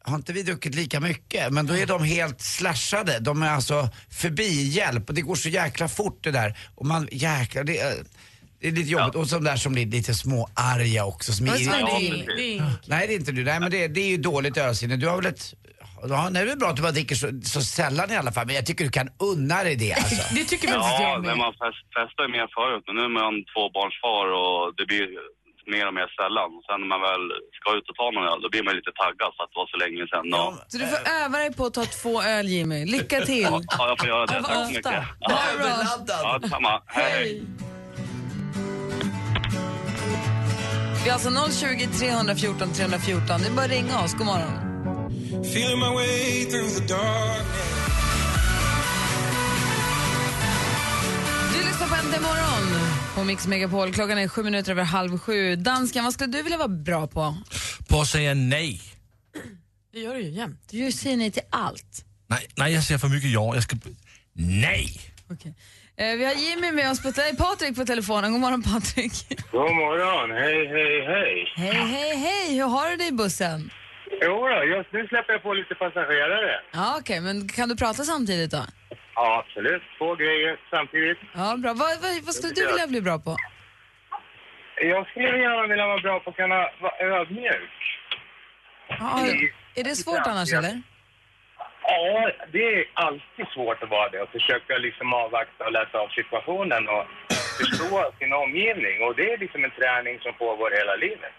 har 0.04 0.16
inte 0.16 0.32
vi 0.32 0.42
druckit 0.42 0.74
lika 0.74 1.00
mycket? 1.00 1.52
Men 1.52 1.66
då 1.66 1.74
är 1.76 1.86
de 1.86 2.04
helt 2.04 2.40
slashade, 2.40 3.18
de 3.18 3.42
är 3.42 3.50
alltså 3.50 3.88
förbi 4.10 4.68
hjälp 4.68 5.08
och 5.08 5.14
det 5.14 5.20
går 5.22 5.34
så 5.34 5.48
jäkla 5.48 5.88
fort 5.88 6.24
det 6.24 6.30
där. 6.30 6.58
Och 6.74 6.86
man, 6.86 7.08
jäklar, 7.12 7.64
det 7.64 7.78
det 8.62 8.68
är 8.68 8.72
lite 8.72 8.90
jobbigt. 8.90 9.14
Och 9.14 9.26
så 9.28 9.34
de 9.34 9.44
där 9.44 9.56
som 9.56 9.72
blir 9.72 9.86
lite 9.86 10.14
små 10.14 10.48
arga 10.54 11.04
också. 11.04 11.32
Som 11.32 11.46
är, 11.46 11.52
är 11.52 11.80
Ja. 12.58 12.64
Nej 12.86 13.06
det 13.06 13.14
är 13.14 13.16
inte 13.16 13.32
du, 13.32 13.44
nej 13.44 13.60
men 13.60 13.70
det, 13.70 13.88
det 13.88 14.00
är 14.00 14.08
ju 14.08 14.16
dåligt 14.16 14.56
ölsinne. 14.56 14.96
Du 14.96 15.08
har 15.08 15.16
väl 15.16 15.26
ett, 15.26 15.54
ja 16.08 16.28
nej, 16.30 16.44
det 16.46 16.52
är 16.52 16.56
bra 16.56 16.68
att 16.68 16.76
du 16.76 16.82
bara 16.82 16.92
dricker 16.92 17.14
så, 17.14 17.28
så 17.44 17.60
sällan 17.62 18.10
i 18.12 18.16
alla 18.16 18.32
fall, 18.32 18.46
men 18.46 18.54
jag 18.54 18.66
tycker 18.66 18.84
du 18.84 18.90
kan 18.90 19.08
unna 19.32 19.62
dig 19.64 19.76
det 19.76 19.92
alltså. 19.92 20.22
Det 20.34 20.44
tycker 20.44 20.68
faktiskt 20.68 21.00
Ja, 21.00 21.02
jag 21.02 21.20
men 21.20 21.26
med. 21.30 21.36
man 21.38 21.52
fest, 21.52 21.82
festade 21.98 22.28
mer 22.36 22.46
förut. 22.58 22.84
Men 22.86 22.94
nu 22.96 23.02
är 23.10 23.14
man 23.22 23.34
tvåbarnsfar 23.52 24.26
och 24.40 24.62
det 24.78 24.84
blir 24.92 25.06
mer 25.74 25.86
och 25.90 25.94
mer 26.00 26.08
sällan. 26.18 26.50
Sen 26.66 26.76
när 26.82 26.88
man 26.94 27.00
väl 27.10 27.24
ska 27.58 27.68
ut 27.78 27.86
och 27.90 27.96
ta 28.00 28.06
någon 28.14 28.26
öl, 28.32 28.38
då 28.44 28.48
blir 28.54 28.62
man 28.68 28.74
lite 28.80 28.92
taggad 29.02 29.30
för 29.36 29.40
att 29.44 29.50
det 29.52 29.58
var 29.62 29.68
så 29.74 29.78
länge 29.84 30.02
sedan. 30.12 30.24
Och, 30.40 30.52
Så 30.72 30.76
du 30.82 30.86
får 30.92 31.02
öva 31.22 31.36
dig 31.42 31.50
på 31.58 31.62
att 31.68 31.74
ta 31.78 31.84
två 31.84 32.14
öl 32.36 32.46
Jimmy. 32.54 32.80
Lycka 32.96 33.18
till! 33.30 33.42
ja, 33.42 33.60
ja, 33.78 33.88
jag 33.90 33.96
får 34.00 34.08
göra 34.12 34.26
det. 34.26 34.34
Ja, 34.34 34.42
Tack 34.42 34.66
så 34.66 34.72
mycket. 34.72 34.86
Är 34.86 35.58
bra. 35.58 35.68
Ja, 36.22 36.38
detsamma. 36.42 36.72
Hej. 36.86 37.42
Vi 41.04 41.10
har 41.10 41.14
alltså 41.14 41.66
020 41.66 41.88
314 41.98 42.72
314. 42.72 43.40
Det 43.40 43.46
är 43.46 43.52
bara 43.52 43.64
att 43.64 43.70
ringa 43.70 44.00
oss. 44.00 44.12
God 44.12 44.26
morgon. 44.26 44.52
Feeling 45.44 45.78
my 45.78 45.94
way 45.94 46.44
through 46.44 46.68
the 46.68 46.80
darkness. 46.94 47.72
Du 51.54 51.66
lyssnar 51.68 51.88
på 51.88 51.94
Äntligen 51.94 52.22
morgon 52.22 52.92
på 53.14 53.24
Mix 53.24 53.46
Megapol. 53.46 53.92
Klockan 53.92 54.18
är 54.18 54.28
sju 54.28 54.42
minuter 54.42 54.72
över 54.72 54.82
halv 54.82 55.18
sju. 55.18 55.56
Dansken, 55.56 56.04
vad 56.04 56.14
skulle 56.14 56.32
du 56.32 56.42
vilja 56.42 56.58
vara 56.58 56.68
bra 56.68 57.06
på? 57.06 57.36
På 57.88 58.00
att 58.00 58.08
säga 58.08 58.34
nej. 58.34 58.80
Det 59.92 60.00
gör 60.00 60.14
du 60.14 60.20
ju 60.20 60.30
jämt. 60.30 60.60
Du 60.70 60.92
säger 60.92 61.16
nej 61.16 61.30
till 61.30 61.42
allt. 61.50 62.04
Nej, 62.26 62.46
nej 62.56 62.72
jag 62.72 62.84
säger 62.84 62.98
för 62.98 63.08
mycket 63.08 63.30
ja. 63.30 63.54
Jag 63.54 63.62
ska... 63.62 63.76
Nej! 64.32 65.00
Okej. 65.30 65.54
Eh, 65.96 66.16
vi 66.18 66.24
har 66.24 66.34
Jimmy 66.34 66.72
med 66.72 66.90
oss 66.90 67.02
på 67.02 67.12
te- 67.12 67.36
Patrik 67.38 67.76
på 67.76 67.84
telefonen. 67.84 68.32
God 68.32 68.40
morgon 68.40 68.62
Patrik. 68.62 69.12
God 69.50 69.74
morgon, 69.74 70.30
hej, 70.30 70.66
hej, 70.74 70.94
hej. 71.12 71.52
Hej, 71.56 71.74
hej, 71.94 72.16
hej. 72.16 72.56
Hur 72.56 72.68
har 72.68 72.90
du 72.90 72.96
det 72.96 73.06
i 73.06 73.12
bussen? 73.12 73.70
Jo 74.22 74.48
då, 74.48 74.64
just 74.64 74.92
nu 74.92 75.06
släpper 75.08 75.32
jag 75.32 75.42
på 75.42 75.54
lite 75.54 75.74
passagerare. 75.74 76.60
Ja, 76.72 76.96
okej, 77.00 77.20
men 77.20 77.48
kan 77.48 77.68
du 77.68 77.76
prata 77.76 78.02
samtidigt 78.04 78.50
då? 78.50 78.62
Ja, 79.14 79.44
absolut. 79.44 79.82
Två 79.98 80.14
grejer 80.14 80.56
samtidigt. 80.70 81.18
Ja, 81.34 81.56
bra. 81.56 81.72
Vad, 81.74 82.00
vad, 82.02 82.10
vad 82.26 82.34
skulle 82.34 82.52
du 82.52 82.66
vilja 82.66 82.86
bli 82.86 83.00
bra 83.00 83.18
på? 83.18 83.36
Jag 84.80 85.06
skulle 85.08 85.38
gärna 85.38 85.66
vilja 85.66 85.86
vara 85.86 85.98
bra 86.00 86.20
på 86.20 86.30
att 86.30 86.36
kunna 86.36 86.56
vara 86.56 87.20
ödmjuk. 87.20 87.70
Ja, 88.88 89.26
är 89.74 89.84
det 89.84 89.96
svårt 89.96 90.26
annars 90.26 90.52
eller? 90.52 90.82
Ja, 91.86 92.30
det 92.52 92.64
är 92.74 92.84
alltid 92.94 93.46
svårt 93.54 93.82
att 93.82 93.90
vara 93.90 94.08
det 94.08 94.20
och 94.22 94.32
försöka 94.38 94.78
liksom 94.78 95.12
avvakta 95.12 95.64
och 95.64 95.72
läsa 95.72 95.98
av 95.98 96.08
situationen 96.08 96.88
och 96.88 97.04
förstå 97.58 98.12
sin 98.18 98.32
omgivning. 98.32 98.96
Och 99.06 99.14
det 99.16 99.32
är 99.32 99.38
liksom 99.38 99.64
en 99.64 99.70
träning 99.70 100.20
som 100.20 100.32
pågår 100.34 100.70
hela 100.78 100.94
livet. 101.06 101.36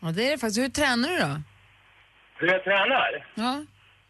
Ja, 0.00 0.08
det 0.16 0.26
är 0.26 0.30
det 0.30 0.38
faktiskt. 0.38 0.62
Hur 0.64 0.68
tränar 0.68 1.08
du 1.08 1.18
då? 1.26 1.32
Hur 2.38 2.48
jag 2.54 2.64
tränar? 2.64 3.26
Ja. 3.34 3.64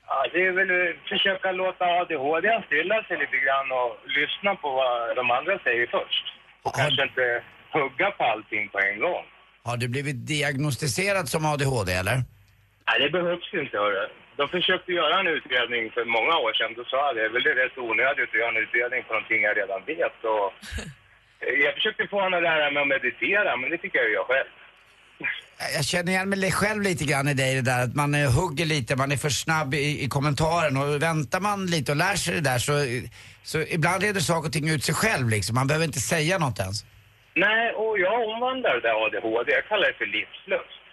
Ja, 0.08 0.26
det 0.32 0.46
är 0.46 0.52
väl 0.52 0.70
att 0.82 1.08
försöka 1.08 1.52
låta 1.52 1.84
ADHD 1.84 2.62
stilla 2.66 3.04
sig 3.04 3.16
lite 3.18 3.38
grann 3.44 3.68
och 3.80 3.90
lyssna 4.18 4.54
på 4.54 4.68
vad 4.70 5.16
de 5.16 5.30
andra 5.30 5.58
säger 5.58 5.86
först. 5.86 6.24
Och 6.62 6.74
kanske 6.74 7.02
inte 7.02 7.42
hugga 7.70 8.10
på 8.10 8.24
allting 8.24 8.68
på 8.68 8.78
en 8.78 9.00
gång. 9.00 9.24
Har 9.64 9.76
du 9.76 9.88
blivit 9.88 10.26
diagnostiserad 10.26 11.28
som 11.28 11.46
ADHD 11.46 11.92
eller? 11.92 12.16
Nej, 12.88 12.96
det 13.02 13.10
behövs 13.18 13.54
inte 13.54 13.78
hörru. 13.78 14.06
De 14.36 14.48
försökte 14.48 14.92
göra 14.92 15.20
en 15.20 15.26
utredning 15.36 15.84
för 15.96 16.04
många 16.04 16.34
år 16.44 16.52
sedan. 16.58 16.74
Då 16.76 16.84
sa 16.84 16.96
jag 17.06 17.16
det 17.16 17.24
är 17.24 17.34
väl 17.36 17.42
rätt 17.62 17.78
onödigt 17.78 18.28
att 18.28 18.40
göra 18.40 18.52
en 18.54 18.62
utredning 18.64 19.02
på 19.06 19.12
någonting 19.12 19.42
jag 19.42 19.56
redan 19.60 19.80
vet. 19.92 20.18
Och 20.32 20.46
jag 21.64 21.74
försökte 21.74 22.06
få 22.10 22.16
honom 22.20 22.38
att 22.38 22.48
lära 22.50 22.70
mig 22.70 22.82
att 22.82 22.94
meditera, 22.96 23.56
men 23.56 23.70
det 23.70 23.78
fick 23.78 23.94
jag 23.94 24.04
ju 24.08 24.12
göra 24.12 24.24
själv. 24.24 24.52
Jag 25.76 25.84
känner 25.84 26.12
igen 26.12 26.28
mig 26.28 26.52
själv 26.52 26.82
lite 26.82 27.04
grann 27.04 27.28
i 27.28 27.34
dig 27.34 27.54
det 27.54 27.62
där 27.70 27.82
att 27.84 27.94
man 27.94 28.14
eh, 28.14 28.30
hugger 28.38 28.66
lite, 28.66 28.96
man 28.96 29.12
är 29.12 29.16
för 29.16 29.28
snabb 29.28 29.74
i, 29.74 30.04
i 30.04 30.08
kommentaren 30.08 30.76
och 30.76 31.02
väntar 31.02 31.40
man 31.40 31.66
lite 31.66 31.92
och 31.92 31.96
lär 32.04 32.16
sig 32.16 32.34
det 32.34 32.40
där 32.40 32.58
så, 32.58 32.72
så 33.42 33.58
ibland 33.76 34.02
reder 34.02 34.20
saker 34.20 34.46
och 34.48 34.52
ting 34.52 34.68
ut 34.70 34.84
sig 34.84 34.94
själv 34.94 35.28
liksom. 35.28 35.54
Man 35.54 35.66
behöver 35.66 35.86
inte 35.86 36.00
säga 36.00 36.38
något 36.38 36.58
ens. 36.58 36.84
Nej, 37.34 37.72
och 37.72 37.98
jag 37.98 38.28
omvandlar 38.28 38.74
det 38.74 38.80
där 38.80 39.04
ADHD. 39.04 39.52
Jag 39.52 39.66
kallar 39.68 39.86
det 39.86 39.98
för 39.98 40.06
livslust. 40.06 40.85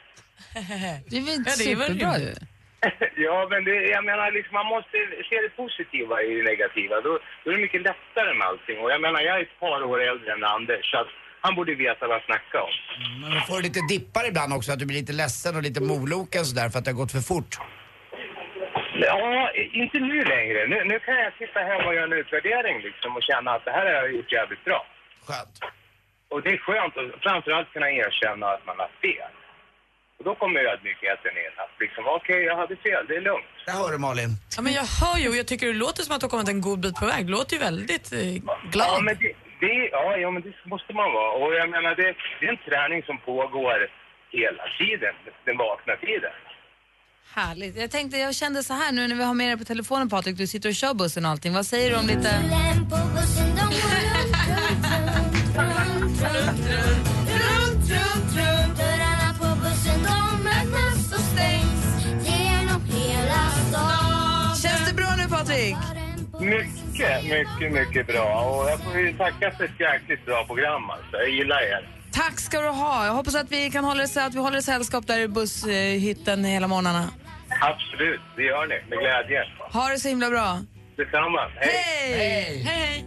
Det 1.09 1.17
är 1.17 1.25
väl 1.29 1.39
Ja, 1.45 1.53
det 1.59 1.71
är 1.71 1.75
väl 1.75 1.87
superbra 1.87 2.17
ju. 2.25 2.33
ja, 3.27 3.47
men 3.51 3.63
det, 3.67 3.75
jag 3.95 4.03
menar 4.05 4.31
liksom, 4.31 4.53
man 4.53 4.65
måste 4.75 4.97
se 5.29 5.35
det 5.45 5.51
positiva 5.61 6.15
i 6.21 6.29
det 6.37 6.43
negativa. 6.51 6.95
Då, 7.05 7.11
då 7.43 7.45
är 7.51 7.55
det 7.55 7.61
mycket 7.67 7.81
lättare 7.81 8.31
med 8.37 8.47
allting. 8.47 8.77
Och 8.83 8.91
jag 8.91 9.01
menar, 9.01 9.19
jag 9.21 9.37
är 9.37 9.41
ett 9.41 9.59
par 9.59 9.83
år 9.91 9.99
äldre 10.09 10.33
än 10.33 10.43
Anders, 10.43 10.91
så 10.91 10.97
att 10.97 11.11
han 11.45 11.55
borde 11.55 11.75
veta 11.75 12.07
vad 12.07 12.15
jag 12.15 12.25
snackar 12.29 12.59
om. 12.67 12.73
Men 13.21 13.29
man 13.37 13.45
får 13.49 13.61
lite 13.61 13.79
dippar 13.89 14.23
ibland 14.27 14.53
också, 14.53 14.71
att 14.71 14.79
du 14.79 14.85
blir 14.85 14.99
lite 15.03 15.13
ledsen 15.13 15.55
och 15.55 15.63
lite 15.67 15.81
moloken 15.81 16.45
sådär 16.45 16.69
för 16.69 16.79
att 16.79 16.85
det 16.85 16.91
har 16.91 17.01
gått 17.03 17.11
för 17.17 17.25
fort. 17.33 17.53
Ja, 18.95 19.51
inte 19.83 19.99
nu 19.99 20.23
längre. 20.23 20.67
Nu, 20.67 20.77
nu 20.91 20.99
kan 20.99 21.15
jag 21.15 21.33
sitta 21.41 21.59
hemma 21.59 21.85
och 21.87 21.95
göra 21.95 22.03
en 22.03 22.13
utvärdering 22.13 22.81
liksom 22.87 23.15
och 23.17 23.23
känna 23.23 23.51
att 23.51 23.65
det 23.65 23.71
här 23.71 23.85
har 23.85 23.91
jag 23.91 24.13
gjort 24.15 24.31
jävligt 24.31 24.65
bra. 24.65 24.85
Skönt. 25.27 25.55
Och 26.31 26.41
det 26.43 26.49
är 26.49 26.57
skönt 26.57 26.97
att 26.97 27.21
framförallt 27.25 27.73
kunna 27.73 27.89
erkänna 27.91 28.45
att 28.47 28.65
man 28.65 28.77
har 28.83 28.91
fel. 29.01 29.33
Och 30.23 30.29
då 30.29 30.35
kommer 30.43 30.59
ödmjukheten 30.73 31.33
in. 31.43 31.53
Att 31.63 31.73
liksom, 31.83 32.03
okej, 32.17 32.39
jag 32.49 32.55
hade 32.61 32.75
fel, 32.87 33.01
det 33.09 33.15
är 33.15 33.21
lugnt. 33.29 33.51
Där 33.67 33.73
hör 33.81 33.91
du 33.91 33.97
Malin. 34.07 34.29
Ja, 34.55 34.61
men 34.65 34.73
jag 34.79 34.87
hör 35.01 35.17
ju 35.21 35.27
och 35.31 35.35
jag 35.41 35.47
tycker 35.47 35.67
det 35.67 35.73
låter 35.85 36.03
som 36.03 36.11
att 36.15 36.21
du 36.21 36.25
har 36.25 36.29
kommit 36.35 36.49
en 36.55 36.61
god 36.61 36.79
bit 36.85 36.95
på 37.01 37.05
väg. 37.13 37.21
Du 37.27 37.31
låter 37.31 37.53
ju 37.57 37.61
väldigt 37.69 38.07
eh, 38.13 38.35
Ja, 38.37 38.57
glad. 38.75 39.03
men 39.07 39.15
det, 39.21 39.31
det, 39.63 39.73
ja, 39.97 40.17
ja, 40.23 40.31
men 40.31 40.41
det 40.45 40.53
måste 40.73 40.91
man 40.93 41.09
vara. 41.19 41.31
Och 41.41 41.49
jag 41.61 41.69
menar, 41.75 41.91
det, 42.01 42.09
det 42.39 42.45
är 42.47 42.51
en 42.57 42.63
träning 42.69 43.01
som 43.09 43.17
pågår 43.29 43.77
hela 44.39 44.63
tiden, 44.79 45.13
den 45.47 45.57
vakna 45.57 45.93
tiden. 46.07 46.33
Härligt. 47.39 47.75
Jag 47.83 47.91
tänkte, 47.91 48.17
jag 48.17 48.35
kände 48.35 48.63
så 48.63 48.73
här 48.73 48.91
nu 48.91 49.07
när 49.07 49.15
vi 49.15 49.23
har 49.23 49.33
med 49.33 49.47
dig 49.49 49.57
på 49.57 49.63
telefonen 49.73 50.09
Patrik, 50.09 50.37
du 50.37 50.47
sitter 50.47 50.69
och 50.69 50.75
kör 50.75 50.93
bussen 50.93 51.25
och 51.25 51.31
allting. 51.31 51.53
Vad 51.53 51.65
säger 51.65 51.89
du 51.91 51.95
om 52.01 52.07
lite... 52.07 52.29
Känns 56.19 57.89
Patrik? 65.71 66.03
Mycket, 66.39 67.23
mycket, 67.23 67.71
mycket 67.71 68.07
bra. 68.07 68.41
Och 68.43 68.69
jag 68.69 68.79
får 68.83 68.99
ju 68.99 69.17
tacka 69.17 69.51
för 69.57 69.63
ett 69.63 69.79
jäkligt 69.79 70.25
bra 70.25 70.45
program 70.45 70.89
alltså. 70.89 71.17
Jag 71.17 71.29
gillar 71.29 71.61
er. 71.61 71.89
Tack 72.11 72.39
ska 72.39 72.61
du 72.61 72.67
ha. 72.67 73.05
Jag 73.05 73.13
hoppas 73.13 73.35
att 73.35 73.51
vi 73.51 73.71
kan 73.71 73.83
hålla 73.83 74.03
det, 74.05 74.25
att 74.25 74.35
vi 74.35 74.39
håller 74.39 74.61
sällskap 74.61 75.07
där 75.07 75.19
i 75.19 75.27
busshytten 75.27 76.45
hela 76.45 76.67
morgnarna. 76.67 77.09
Absolut, 77.61 78.21
det 78.35 78.43
gör 78.43 78.67
ni. 78.67 78.75
Med 78.89 78.99
glädje. 78.99 79.43
Ha 79.71 79.89
det 79.89 79.99
så 79.99 80.07
himla 80.07 80.29
bra. 80.29 80.59
Detsamma. 80.97 81.41
Hej! 81.55 82.13
Hej! 82.17 82.63
Hej! 82.63 83.05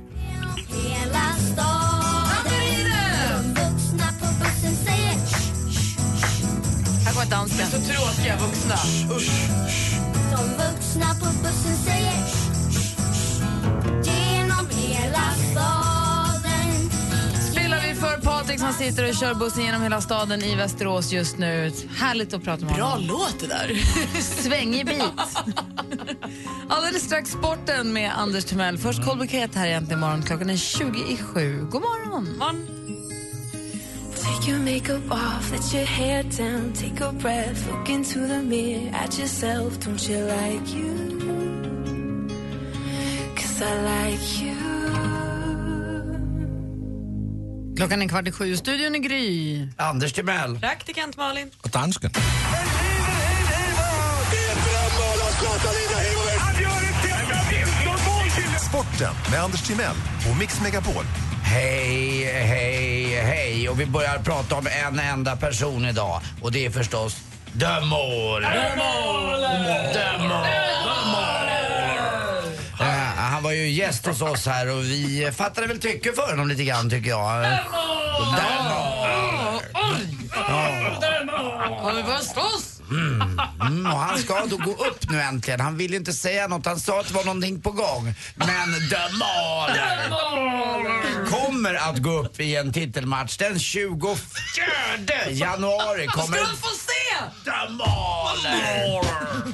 Här 7.04 7.12
kommer 7.12 7.30
dansken. 7.30 7.66
Så 7.66 7.76
tråkiga 7.76 8.36
vuxna. 8.36 8.74
Usch. 9.16 9.50
De 10.30 10.64
vuxna 10.64 11.06
på 11.20 11.26
bussen 11.42 11.76
säger 11.76 12.35
Patrik 18.46 18.60
som 18.60 18.72
sitter 18.72 19.08
och 19.08 19.14
kör 19.14 19.34
bussen 19.34 19.64
genom 19.64 19.82
hela 19.82 20.00
staden 20.00 20.42
i 20.42 20.54
Västerås 20.54 21.12
just 21.12 21.38
nu. 21.38 21.72
Härligt 21.96 22.34
att 22.34 22.44
prata 22.44 22.64
med 22.64 22.74
Bra 22.74 22.84
honom. 22.84 23.06
låt 23.06 23.40
det 23.40 23.46
där. 23.46 23.74
Svängig 24.20 24.86
bit. 24.86 25.02
Alldeles 26.68 27.02
strax 27.02 27.30
sporten 27.30 27.92
med 27.92 28.18
Anders 28.18 28.44
Timell. 28.44 28.78
Först 28.78 29.04
Colby 29.04 29.20
Buket 29.20 29.54
här 29.54 29.66
egentligen 29.66 29.98
imorgon. 29.98 30.22
Klockan 30.22 30.50
är 30.50 30.56
20 30.56 30.84
i 31.08 31.16
sju. 31.16 31.66
God 31.70 31.82
morgon. 31.82 32.38
Man. 32.38 32.66
Take 34.22 34.50
your 34.50 34.60
makeup 34.60 35.12
off, 35.12 35.52
let 35.52 35.74
your 35.74 35.86
hair 35.86 36.22
down, 36.22 36.72
take 36.72 37.04
a 37.04 37.12
breath, 37.12 37.70
look 37.70 37.88
into 37.88 38.14
the 38.14 38.42
mirror 38.42 38.94
at 38.94 39.18
yourself. 39.18 39.78
Don't 39.80 40.10
you 40.10 40.26
like 40.26 40.76
you? 40.76 41.20
Cause 43.36 43.62
I 43.62 43.82
like 43.82 44.42
you. 44.42 44.55
Klockan 47.76 48.02
är 48.02 48.08
kvart 48.08 48.28
i 48.28 48.32
sju. 48.32 48.56
Studion 48.56 48.94
är 48.94 48.98
Gry. 48.98 49.68
Anders 49.76 50.12
Timell. 50.12 50.58
Praktikant 50.58 51.16
Malin. 51.16 51.50
Och 51.62 51.70
dansken. 51.70 52.10
Sporten 58.68 59.14
med 59.30 59.40
Anders 59.40 59.62
Timell 59.62 59.96
och 60.30 60.36
Mix 60.38 60.60
Megapol. 60.60 61.04
Hej, 61.42 62.24
hej, 62.24 63.20
hej. 63.20 63.68
Och 63.68 63.80
vi 63.80 63.86
börjar 63.86 64.18
prata 64.18 64.54
om 64.54 64.66
en 64.86 64.98
enda 64.98 65.36
person 65.36 65.84
idag. 65.84 66.20
Och 66.42 66.52
det 66.52 66.66
är 66.66 66.70
förstås 66.70 67.16
Dömål. 67.52 68.42
Dömål! 68.42 69.44
Han 69.44 70.28
var 70.28 70.75
ju 73.56 73.70
gäst 73.70 74.06
hos 74.06 74.22
oss 74.22 74.46
här 74.46 74.68
och 74.70 74.82
vi 74.82 75.32
fattade 75.36 75.66
väl 75.66 75.80
tycke 75.80 76.12
för 76.12 76.30
honom 76.30 76.48
lite 76.48 76.64
grann 76.64 76.90
tycker 76.90 77.10
jag. 77.10 77.58
Ja, 81.82 81.92
vi 81.96 82.02
börjar 82.02 82.18
slåss. 82.18 82.76
Mm. 82.90 83.40
Mm, 83.60 83.86
och 83.86 83.98
han 83.98 84.18
ska 84.18 84.46
då 84.46 84.56
gå 84.56 84.70
upp 84.70 85.10
nu 85.10 85.20
äntligen. 85.20 85.60
Han 85.60 85.76
vill 85.76 85.90
ju 85.90 85.96
inte 85.96 86.12
säga 86.12 86.48
något. 86.48 86.66
Han 86.66 86.80
sa 86.80 87.00
att 87.00 87.08
det 87.08 87.14
var 87.14 87.24
någonting 87.24 87.60
på 87.60 87.70
gång. 87.70 88.14
Men 88.34 88.88
The 88.90 89.16
Mauler 89.18 90.10
kommer 91.30 91.74
att 91.74 91.98
gå 91.98 92.10
upp 92.10 92.40
i 92.40 92.56
en 92.56 92.72
titelmatch 92.72 93.36
den 93.36 93.58
24 93.58 94.16
januari. 95.28 96.06
Kommer 96.06 96.38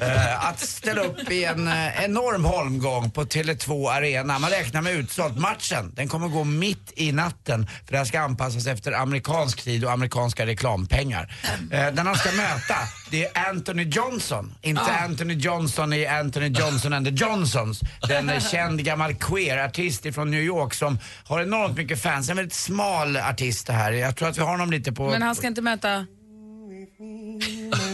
eh, 0.01 0.49
att 0.49 0.59
ställa 0.59 1.01
upp 1.01 1.31
i 1.31 1.43
en 1.43 1.67
eh, 1.67 2.03
enorm 2.03 2.45
holmgång 2.45 3.11
på 3.11 3.23
Tele2 3.23 3.91
Arena. 3.91 4.39
Man 4.39 4.49
räknar 4.49 4.81
med 4.81 4.93
utsålt. 4.93 5.37
Matchen 5.37 5.91
den 5.95 6.07
kommer 6.07 6.27
gå 6.27 6.43
mitt 6.43 6.93
i 6.95 7.11
natten 7.11 7.67
för 7.85 7.91
det 7.91 7.97
här 7.97 8.05
ska 8.05 8.19
anpassas 8.19 8.67
efter 8.67 8.91
amerikansk 8.91 9.63
tid 9.63 9.85
och 9.85 9.91
amerikanska 9.91 10.45
reklampengar. 10.45 11.35
Eh, 11.71 11.87
den 11.93 12.07
han 12.07 12.15
ska 12.15 12.31
möta 12.31 12.75
det 13.13 13.25
är 13.25 13.49
Anthony 13.49 13.83
Johnson. 13.83 14.53
Inte 14.61 14.81
Anthony 14.81 15.33
Johnson 15.33 15.93
i 15.93 16.05
Anthony 16.05 16.47
Johnson 16.47 16.93
and 16.93 17.05
the 17.05 17.11
Johnsons. 17.25 17.81
Den 18.07 18.29
är 18.29 18.39
känd 18.39 18.83
gammal 18.83 19.13
queer-artist 19.13 20.13
från 20.13 20.31
New 20.31 20.41
York 20.41 20.73
som 20.73 20.99
har 21.25 21.41
enormt 21.41 21.77
mycket 21.77 22.01
fans. 22.01 22.29
En 22.29 22.35
väldigt 22.35 22.53
smal 22.53 23.17
artist 23.17 23.67
det 23.67 23.73
här. 23.73 23.91
Jag 23.91 24.15
tror 24.15 24.29
att 24.29 24.37
vi 24.37 24.41
har 24.41 24.49
honom 24.49 24.71
lite 24.71 24.91
på... 24.91 25.09
Men 25.09 25.21
han 25.21 25.35
ska 25.35 25.47
inte 25.47 25.61
möta... 25.61 26.05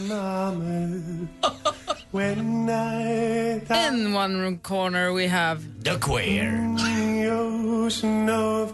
In 3.89 4.13
one 4.13 4.37
room 4.37 4.57
corner 4.57 5.13
we 5.13 5.27
have... 5.27 5.61
The 5.83 5.95
Queer. 5.99 6.51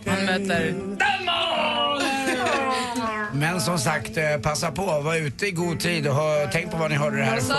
Han 0.06 0.26
möter... 0.26 0.74
Men 3.34 3.62
som 3.62 3.80
sagt, 3.80 4.18
eh, 4.18 4.38
passa 4.44 4.72
på. 4.72 5.02
Var 5.02 5.16
ute 5.16 5.48
i 5.48 5.52
god 5.52 5.80
tid 5.80 6.08
och 6.08 6.16
hör, 6.16 6.48
tänk 6.52 6.72
på 6.72 6.78
vad 6.78 6.92
ni 6.92 6.98
hörde 6.98 7.18
det 7.18 7.24
här 7.24 7.36
först. 7.36 7.50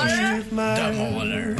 The 0.50 0.54
Mauler. 0.54 1.56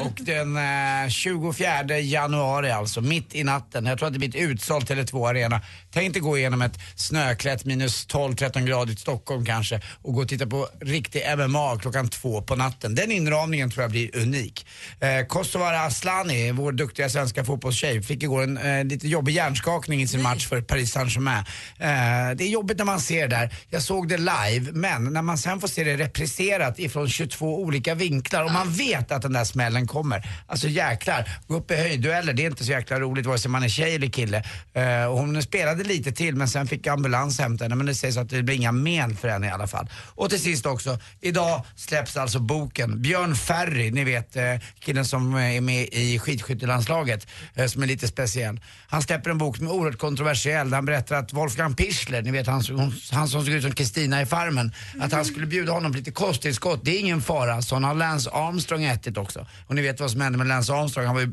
Och 0.00 0.20
den 0.20 0.56
eh, 0.56 1.08
24 1.08 1.98
januari 1.98 2.70
alltså, 2.70 3.00
mitt 3.00 3.34
i 3.34 3.44
natten. 3.44 3.86
Jag 3.86 3.98
tror 3.98 4.06
att 4.06 4.12
det 4.12 4.18
blir 4.18 4.28
ett 4.28 4.50
utsålt 4.50 4.90
Tele2 4.90 5.28
Arena. 5.28 5.60
Tänk 5.90 6.12
dig 6.12 6.22
gå 6.22 6.38
igenom 6.38 6.62
ett 6.62 6.78
snöklätt 6.96 7.64
minus 7.64 8.06
12-13 8.08 8.66
grader 8.66 8.92
i 8.92 8.96
Stockholm 8.96 9.44
kanske 9.44 9.80
och 10.02 10.14
gå 10.14 10.22
och 10.22 10.28
titta 10.28 10.46
på 10.46 10.68
riktig 10.80 11.22
MMA 11.38 11.78
klockan 11.78 12.08
två 12.08 12.42
på 12.42 12.56
natten. 12.56 12.94
Den 12.94 13.12
inramningen 13.12 13.70
tror 13.70 13.82
jag 13.82 13.90
blir 13.90 14.16
unik. 14.16 14.66
Eh, 15.00 15.26
Kosovare 15.26 15.80
Asllani, 15.80 16.52
vår 16.52 16.72
duktiga 16.72 17.08
svenska 17.08 17.44
fotbollstjej, 17.44 18.02
fick 18.02 18.22
igår 18.22 18.42
en 18.42 18.58
eh, 18.58 18.84
lite 18.84 19.08
jobbig 19.08 19.32
hjärnskakning 19.32 20.02
i 20.02 20.06
sin 20.06 20.22
match 20.22 20.46
för 20.46 20.60
Paris 20.60 20.92
Saint-Germain. 20.92 21.44
Eh, 21.78 22.36
det 22.36 22.44
är 22.44 22.48
jobbigt 22.48 22.78
när 22.78 22.84
man 22.84 23.00
ser 23.00 23.28
det 23.28 23.36
där. 23.36 23.54
Jag 23.70 23.82
såg 23.82 24.08
det 24.08 24.18
live, 24.18 24.72
men 24.72 25.04
när 25.04 25.22
man 25.22 25.38
sen 25.38 25.60
får 25.60 25.68
se 25.68 25.84
det 25.84 25.96
repriserat 25.96 26.78
ifrån 26.78 27.08
22 27.08 27.62
olika 27.62 27.94
vinklar 27.94 28.44
och 28.44 28.52
man 28.52 28.72
vet 28.72 29.12
att 29.12 29.22
den 29.22 29.32
där 29.32 29.44
smällen 29.44 29.85
kommer. 29.86 30.28
Alltså 30.46 30.68
jäklar, 30.68 31.28
gå 31.46 31.56
upp 31.56 31.70
i 31.70 31.76
höjddueller, 31.76 32.32
det 32.32 32.42
är 32.42 32.50
inte 32.50 32.64
så 32.64 32.70
jäkla 32.70 33.00
roligt 33.00 33.26
vare 33.26 33.38
sig 33.38 33.50
man 33.50 33.62
är 33.62 33.68
tjej 33.68 33.94
eller 33.94 34.06
kille. 34.08 34.44
Uh, 34.76 35.04
och 35.04 35.18
hon 35.18 35.42
spelade 35.42 35.84
lite 35.84 36.12
till 36.12 36.34
men 36.36 36.48
sen 36.48 36.66
fick 36.66 36.86
ambulans 36.86 37.38
hämta 37.40 37.64
henne 37.64 37.74
men 37.74 37.86
det 37.86 37.94
sägs 37.94 38.16
att 38.16 38.28
det 38.30 38.42
blir 38.42 38.54
inga 38.56 38.72
men 38.72 39.16
för 39.16 39.28
henne 39.28 39.46
i 39.46 39.50
alla 39.50 39.66
fall. 39.66 39.88
Och 39.94 40.30
till 40.30 40.40
sist 40.40 40.66
också, 40.66 40.98
idag 41.20 41.64
släpps 41.76 42.16
alltså 42.16 42.38
boken. 42.38 43.02
Björn 43.02 43.34
Ferry, 43.36 43.90
ni 43.90 44.04
vet 44.04 44.36
uh, 44.36 44.42
killen 44.80 45.04
som 45.04 45.34
eh, 45.34 45.56
är 45.56 45.60
med 45.60 45.88
i 45.92 46.18
skidskyttelandslaget 46.18 47.26
uh, 47.58 47.66
som 47.66 47.82
är 47.82 47.86
lite 47.86 48.08
speciell. 48.08 48.60
Han 48.88 49.02
släpper 49.02 49.30
en 49.30 49.38
bok 49.38 49.56
som 49.56 49.66
är 49.66 49.70
oerhört 49.70 49.98
kontroversiell 49.98 50.70
där 50.70 50.76
han 50.76 50.84
berättar 50.84 51.16
att 51.16 51.32
Wolfgang 51.32 51.74
Pichler, 51.74 52.22
ni 52.22 52.30
vet 52.30 52.46
han, 52.46 52.62
som- 52.62 52.92
han 53.12 53.28
som 53.28 53.44
såg 53.44 53.54
ut 53.54 53.62
som 53.62 53.72
Kristina 53.72 54.22
i 54.22 54.26
Farmen, 54.26 54.72
att 55.00 55.12
han 55.12 55.24
skulle 55.24 55.46
bjuda 55.46 55.72
honom 55.72 55.92
på 55.92 55.98
lite 55.98 56.10
kosttillskott. 56.10 56.80
Det 56.84 56.90
är 56.96 57.00
ingen 57.00 57.22
fara, 57.22 57.62
så 57.62 57.74
han 57.74 57.84
har 57.84 57.94
Lance 57.94 58.30
Armstrong 58.30 58.84
ätit 58.84 59.16
också. 59.18 59.46
Och 59.66 59.74
ni 59.76 59.82
vet 59.82 60.00
vad 60.00 60.10
som 60.10 60.20
hände 60.20 60.38
med 60.38 60.46
Lance 60.46 60.72
Armstrong, 60.72 61.06
han 61.06 61.14
var 61.14 61.22
ju, 61.22 61.32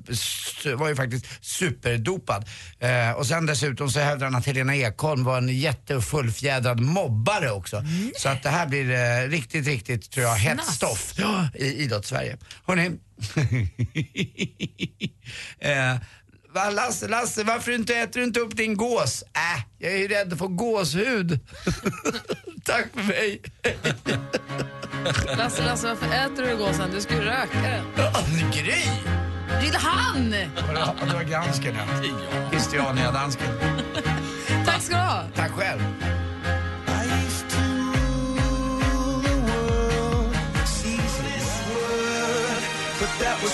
var 0.76 0.90
ju 0.90 0.96
faktiskt 0.96 1.26
superdopad. 1.42 2.46
Eh, 2.80 3.12
och 3.12 3.28
sen 3.28 3.46
dessutom 3.46 3.90
så 3.90 4.00
hävdar 4.00 4.26
han 4.26 4.36
att 4.36 4.46
Helena 4.46 4.76
Ekholm 4.76 5.24
var 5.24 5.38
en 5.38 5.60
jätte 5.60 5.96
och 5.96 6.04
fullfjädrad 6.04 6.80
mobbare 6.80 7.52
också. 7.52 7.84
Så 8.18 8.30
att 8.30 8.44
det 8.44 8.50
här 8.50 8.68
blir 8.68 8.92
eh, 8.92 9.30
riktigt, 9.30 9.68
riktigt, 9.68 10.12
tror 10.12 10.26
jag, 10.26 10.36
hett 10.36 10.66
stoff 10.66 11.14
i 11.56 11.66
idrottssverige. 11.66 12.38
Hörrni. 12.66 12.92
eh, 15.60 15.96
va, 16.54 16.70
Lasse, 16.70 17.08
Lasse, 17.08 17.44
varför 17.44 17.72
inte 17.72 17.96
äter 17.96 18.20
du 18.20 18.26
inte 18.26 18.40
upp 18.40 18.56
din 18.56 18.78
gås? 18.78 19.22
Äh, 19.22 19.64
jag 19.78 19.94
är 19.94 19.98
ju 19.98 20.08
rädd 20.08 20.38
för 20.38 20.48
gåshud. 20.48 21.40
Tack 22.66 22.86
för 22.94 23.04
mig. 23.04 23.42
Lasse, 25.38 25.64
Lasse, 25.66 25.88
varför 25.88 26.06
äter 26.06 26.44
du 26.44 26.58
gåsen? 26.58 26.92
Du 26.92 27.02
ska 27.02 27.14
ju 27.14 27.22
röka 27.22 27.62
den. 27.62 27.84
Gry! 28.52 28.84
Vill 29.62 29.76
han? 29.76 30.36
Ja, 30.76 30.96
Det 31.08 31.14
var 31.14 31.24
gransken, 31.24 31.76
ja. 31.76 32.12
Christiania-dansken. 32.52 33.48
Tack 34.66 34.82
ska 34.82 34.96
du 34.96 35.02
ha. 35.02 35.24
Tack 35.36 35.52
själv. 35.52 35.82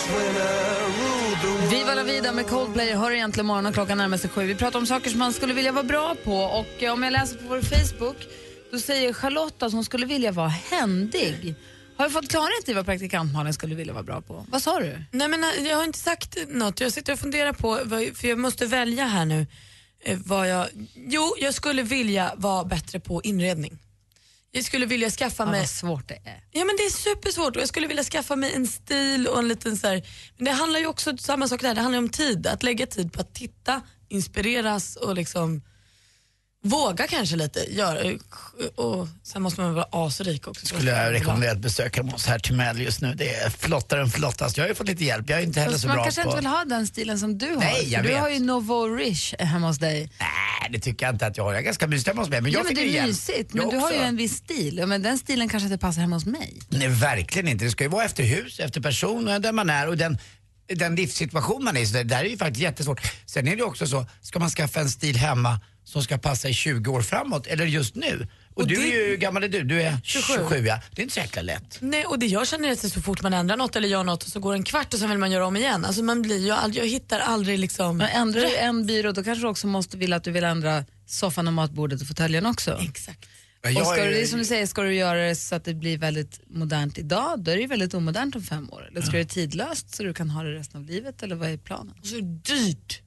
Viva 0.09 0.39
la 0.39 0.78
vida 2.11 2.31
med 2.31 2.47
Coldplay 2.47 2.93
hör 2.93 3.11
egentligen 3.11 3.45
morgon 3.45 3.65
och 3.65 3.73
klockan 3.73 3.97
närmar 3.97 4.17
sig 4.17 4.29
sju. 4.29 4.45
Vi 4.45 4.55
pratar 4.55 4.79
om 4.79 4.85
saker 4.85 5.09
som 5.09 5.19
man 5.19 5.33
skulle 5.33 5.53
vilja 5.53 5.71
vara 5.71 5.83
bra 5.83 6.15
på 6.23 6.37
och 6.37 6.83
eh, 6.83 6.93
om 6.93 7.03
jag 7.03 7.13
läser 7.13 7.37
på 7.37 7.43
vår 7.47 7.61
Facebook 7.61 8.17
då 8.71 8.79
säger 8.79 9.13
Charlotta 9.13 9.65
att 9.65 9.73
hon 9.73 9.85
skulle 9.85 10.05
vilja 10.05 10.31
vara 10.31 10.47
händig. 10.47 11.55
Har 11.97 12.05
du 12.05 12.11
fått 12.11 12.29
klarhet 12.29 12.69
i 12.69 12.73
vad 12.73 12.85
praktikant 12.85 13.33
Malin 13.33 13.53
skulle 13.53 13.75
vilja 13.75 13.93
vara 13.93 14.03
bra 14.03 14.21
på? 14.21 14.45
Vad 14.49 14.61
sa 14.61 14.79
du? 14.79 15.03
Nej 15.11 15.27
men 15.27 15.43
eh, 15.43 15.67
jag 15.67 15.77
har 15.77 15.83
inte 15.83 15.99
sagt 15.99 16.37
något. 16.47 16.81
Jag 16.81 16.91
sitter 16.91 17.13
och 17.13 17.19
funderar 17.19 17.53
på, 17.53 17.75
för 18.15 18.27
jag 18.27 18.39
måste 18.39 18.65
välja 18.65 19.05
här 19.05 19.25
nu. 19.25 19.47
Eh, 20.03 20.17
vad 20.25 20.49
jag, 20.49 20.67
jo, 20.95 21.35
jag 21.39 21.53
skulle 21.53 21.83
vilja 21.83 22.33
vara 22.35 22.65
bättre 22.65 22.99
på 22.99 23.21
inredning. 23.23 23.77
Jag 24.51 24.63
skulle 24.63 24.85
vilja 24.85 25.09
skaffa 25.09 25.43
Ja, 25.43 25.51
mig... 25.51 25.59
vad 25.59 25.69
svårt 25.69 26.07
det 26.07 26.13
är. 26.25 26.43
Ja 26.51 26.65
men 26.65 26.75
det 26.77 26.83
är 26.83 26.89
supersvårt 26.89 27.55
och 27.55 27.61
jag 27.61 27.69
skulle 27.69 27.87
vilja 27.87 28.03
skaffa 28.03 28.35
mig 28.35 28.53
en 28.53 28.67
stil 28.67 29.27
och 29.27 29.39
en 29.39 29.47
liten 29.47 29.77
så 29.77 29.87
här, 29.87 30.03
Men 30.37 30.45
det 30.45 30.51
handlar 30.51 30.79
ju 30.79 30.87
också, 30.87 31.17
samma 31.17 31.47
sak 31.47 31.61
där, 31.61 31.75
det 31.75 31.81
handlar 31.81 31.99
om 31.99 32.09
tid. 32.09 32.47
Att 32.47 32.63
lägga 32.63 32.85
tid 32.87 33.13
på 33.13 33.21
att 33.21 33.33
titta, 33.33 33.81
inspireras 34.09 34.95
och 34.95 35.15
liksom 35.15 35.61
våga 36.63 37.07
kanske 37.07 37.35
lite. 37.35 37.59
Gör, 37.73 38.17
och 38.75 39.07
sen 39.23 39.41
måste 39.41 39.61
man 39.61 39.73
vara 39.73 39.87
asrik 39.91 40.47
också. 40.47 40.65
Skulle 40.65 40.91
jag 40.91 41.13
rekommendera 41.13 41.51
att 41.51 41.59
besöka 41.59 42.03
oss 42.03 42.25
här 42.25 42.39
till 42.39 42.81
just 42.83 43.01
nu. 43.01 43.13
Det 43.15 43.35
är 43.35 43.49
flottare 43.49 44.01
än 44.01 44.09
flottast. 44.09 44.57
Jag 44.57 44.63
har 44.63 44.69
ju 44.69 44.75
fått 44.75 44.87
lite 44.87 45.05
hjälp. 45.05 45.29
Jag 45.29 45.39
är 45.39 45.43
inte 45.43 45.59
heller 45.59 45.71
Fast 45.71 45.81
så 45.81 45.87
man 45.87 45.95
bra 45.95 46.03
kanske 46.03 46.23
på... 46.23 46.29
inte 46.29 46.37
vill 46.41 46.45
ha 46.45 46.65
den 46.65 46.87
stilen 46.87 47.19
som 47.19 47.37
du 47.37 47.47
har. 47.47 47.55
Nej, 47.55 47.91
jag 47.91 48.03
du 48.03 48.07
vet. 48.09 48.19
har 48.19 48.29
ju 48.29 48.39
Novo 48.39 48.95
Rish 48.95 49.33
hemma 49.39 49.67
hos 49.67 49.77
dig. 49.77 50.11
Nej, 50.19 50.69
det 50.71 50.79
tycker 50.79 51.05
jag 51.05 51.15
inte 51.15 51.25
att 51.27 51.37
jag 51.37 51.43
har. 51.43 51.51
Jag 51.51 51.59
är 51.59 51.65
ganska 51.65 51.87
mysig 51.87 52.11
hemma 52.11 52.21
hos 52.21 52.29
mig. 52.29 52.41
Men 52.41 52.51
jag 52.51 52.59
ja, 52.59 52.63
men 52.63 52.69
fick 52.69 52.77
det 52.77 52.83
är 52.91 52.93
hjälp. 52.93 53.07
mysigt, 53.07 53.53
men 53.53 53.63
Jag 53.63 53.73
du 53.73 53.77
har 53.77 53.91
ju 53.91 53.97
en 53.97 54.15
viss 54.17 54.37
stil. 54.37 54.83
Men 54.87 55.01
den 55.01 55.17
stilen 55.17 55.49
kanske 55.49 55.65
inte 55.65 55.77
passar 55.77 56.01
hemma 56.01 56.15
hos 56.15 56.25
mig. 56.25 56.59
Nej, 56.69 56.87
verkligen 56.87 57.47
inte. 57.47 57.65
Det 57.65 57.71
ska 57.71 57.83
ju 57.83 57.89
vara 57.89 58.05
efter 58.05 58.23
hus, 58.23 58.59
efter 58.59 58.81
person, 58.81 59.27
och 59.27 59.41
där 59.41 59.51
man 59.51 59.69
är 59.69 59.87
och 59.87 59.97
den, 59.97 60.17
den 60.75 60.95
livssituation 60.95 61.63
man 61.63 61.77
är 61.77 61.81
i. 61.81 61.85
Så 61.85 61.93
det 61.93 62.03
där 62.03 62.19
är 62.19 62.29
ju 62.29 62.37
faktiskt 62.37 62.61
jättesvårt. 62.61 63.01
Sen 63.25 63.47
är 63.47 63.55
det 63.55 63.63
också 63.63 63.87
så, 63.87 64.05
ska 64.21 64.39
man 64.39 64.49
skaffa 64.49 64.79
en 64.79 64.89
stil 64.89 65.17
hemma 65.17 65.59
som 65.89 66.03
ska 66.03 66.17
passa 66.17 66.49
i 66.49 66.53
20 66.53 66.91
år 66.91 67.01
framåt, 67.01 67.47
eller 67.47 67.65
just 67.65 67.95
nu? 67.95 68.27
Och, 68.53 68.61
Och 68.61 68.67
du 68.67 68.75
det- 68.75 68.81
är 68.81 68.85
ju, 69.03 69.09
hur 69.09 69.17
gammal 69.17 69.43
är 69.43 69.47
du? 69.49 69.63
Du 69.63 69.81
är 69.81 69.97
27. 70.03 70.33
27 70.33 70.67
ja. 70.67 70.81
Det 70.95 71.01
är 71.01 71.03
inte 71.03 71.13
så 71.13 71.19
jäkla 71.19 71.41
lätt. 71.41 71.77
Nej, 71.81 72.05
och 72.05 72.19
det 72.19 72.25
jag 72.25 72.47
känner 72.47 72.67
är 72.69 72.71
att 72.73 72.79
så 72.91 73.01
fort 73.01 73.21
man 73.21 73.33
ändrar 73.33 73.57
något 73.57 73.75
eller 73.75 73.87
gör 73.87 74.03
något 74.03 74.23
så 74.23 74.39
går 74.39 74.53
en 74.53 74.63
kvart 74.63 74.93
och 74.93 74.99
sen 74.99 75.09
vill 75.09 75.17
man 75.17 75.31
göra 75.31 75.47
om 75.47 75.55
igen. 75.57 75.85
Alltså 75.85 76.03
man 76.03 76.21
blir 76.21 76.37
ju 76.45 76.51
aldrig, 76.51 76.83
jag 76.83 76.89
hittar 76.89 77.19
aldrig 77.19 77.59
liksom... 77.59 77.97
Men 77.97 78.09
ändrar 78.09 78.41
du 78.41 78.55
en 78.57 78.85
byrå 78.85 79.11
då 79.11 79.23
kanske 79.23 79.43
du 79.43 79.47
också 79.47 79.67
måste 79.67 79.97
vilja 79.97 80.15
att 80.15 80.23
du 80.23 80.31
vill 80.31 80.43
ändra 80.43 80.85
soffan 81.05 81.47
och 81.47 81.53
matbordet 81.53 82.01
och 82.01 82.07
fåtöljen 82.07 82.45
också. 82.45 82.79
Exakt. 82.89 83.25
Och 83.79 83.87
ska 83.87 83.95
du, 83.95 84.03
ju- 84.03 84.13
det 84.13 84.21
är 84.21 84.25
som 84.25 84.39
du 84.39 84.45
säger, 84.45 84.65
ska 84.65 84.81
du 84.81 84.95
göra 84.95 85.19
det 85.27 85.35
så 85.35 85.55
att 85.55 85.63
det 85.65 85.73
blir 85.73 85.97
väldigt 85.97 86.39
modernt 86.47 86.97
idag, 86.97 87.39
då 87.43 87.51
är 87.51 87.55
det 87.55 87.61
ju 87.61 87.67
väldigt 87.67 87.93
omodernt 87.93 88.35
om 88.35 88.43
fem 88.43 88.69
år. 88.73 88.87
Eller 88.87 89.01
ska 89.01 89.17
det 89.17 89.25
tidlöst 89.25 89.95
så 89.95 90.03
du 90.03 90.13
kan 90.13 90.29
ha 90.29 90.43
det 90.43 90.51
resten 90.51 90.81
av 90.81 90.87
livet, 90.87 91.23
eller 91.23 91.35
vad 91.35 91.49
är 91.49 91.57
planen? 91.57 91.93
Och 92.01 92.07
så 92.07 92.15
är 92.17 92.21
det 92.21 92.53
dyrt. 92.55 93.01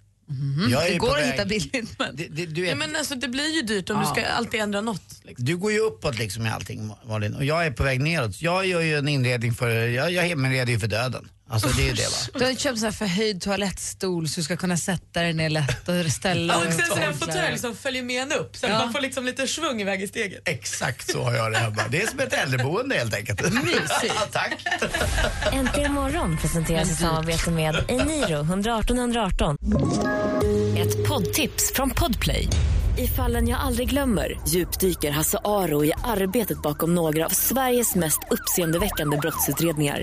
Jag 0.71 0.87
är 0.87 0.93
Det 0.93 0.99
går 0.99 1.09
att 1.11 1.17
väg- 1.23 1.31
hitta 1.33 1.45
billigt, 1.45 1.99
men... 1.99 2.17
Det, 2.17 2.29
det, 2.29 2.47
du, 2.47 2.61
Ja, 2.67 2.69
vet, 2.71 2.79
men 2.79 2.97
alltså, 2.97 3.15
det 3.15 3.29
blir 3.29 3.55
ju 3.57 3.63
dyrt 3.63 3.91
om 3.91 3.97
Ja. 3.97 4.03
du 4.15 4.21
ska 4.21 4.31
alltid 4.31 4.61
ändra 4.61 4.81
något. 4.81 5.21
Liksom. 5.25 5.45
du 5.45 5.57
går 5.57 5.73
ju 5.73 5.79
uppåt 5.79 6.19
liksom 6.19 6.47
i 6.47 6.51
allting 6.51 6.93
Malin 7.09 7.35
och 7.35 7.45
jag 7.45 7.67
är 7.67 7.71
på 7.71 7.83
väg 7.83 8.01
neråt. 8.01 8.43
Jag 8.43 8.67
gör 8.67 8.81
ju 8.81 8.97
en 8.99 9.09
inredning 9.09 9.55
för, 9.55 9.69
jag, 9.71 10.13
jag 10.13 10.29
inreder 10.29 10.73
ju 10.73 10.79
för 10.79 10.87
döden. 10.89 11.29
Alltså 11.53 11.69
det 11.69 11.83
är 11.83 11.87
ju 11.87 11.93
det 11.93 12.03
va. 12.09 12.39
Du 12.39 12.45
har 12.45 12.55
köpt 12.55 12.79
så 12.79 12.85
här 12.85 12.93
förhöjd 12.93 13.43
toalettstol 13.43 14.29
så 14.29 14.41
du 14.41 14.45
ska 14.45 14.57
kunna 14.57 14.77
sätta 14.77 15.23
dig 15.23 15.33
ner 15.33 15.51
lätt 15.51 15.89
och 15.89 16.13
ställa 16.13 16.53
Ja, 16.55 16.59
och 16.59 16.65
dig 16.65 16.73
sen 16.73 16.87
så 16.87 16.95
är 16.95 17.01
det 17.01 17.07
en 17.07 17.15
fåtölj 17.19 17.59
som 17.59 17.77
följer 17.77 18.03
med 18.03 18.23
en 18.23 18.33
upp 18.33 18.57
så 18.57 18.67
att 18.67 18.73
Ja. 18.73 18.79
man 18.79 18.93
får 18.93 19.01
liksom 19.01 19.25
lite 19.25 19.47
svung 19.49 19.81
iväg 19.81 20.03
i 20.03 20.09
steget. 20.09 20.43
Exakt 20.49 21.11
så 21.11 21.23
har 21.23 21.35
jag 21.35 21.53
det 21.53 21.59
hemma. 21.59 21.83
Det 21.91 22.03
är 22.03 22.07
som 22.07 22.21
ett 22.21 22.33
äldreboende 22.33 22.95
helt 22.97 23.15
enkelt. 23.15 23.53
Mysigt. 23.65 24.15
Tack. 24.33 24.57
Äntligen 25.53 25.93
morgon 25.93 26.39
presenteras 26.39 26.91
i 26.91 26.95
samarbete 26.95 27.51
med 27.51 27.85
Eniro 27.89 28.41
118 28.41 28.99
118. 28.99 29.57
Ett 30.79 31.09
poddtips 31.09 31.73
från 31.75 31.91
Podplay. 31.91 32.49
I 32.99 33.07
fallen 33.09 33.49
jag 33.49 33.61
aldrig 33.61 33.89
glömmer 33.91 34.41
djupdyker 34.49 35.11
Hasse 35.11 35.39
Aro 35.45 35.85
i 35.85 35.93
arbetet 36.05 36.63
bakom 36.63 36.95
några 36.95 37.27
av 37.27 37.31
Sveriges 37.31 37.95
mest 37.95 38.19
uppseendeväckande 38.31 39.17
brottsutredningar. 39.17 40.03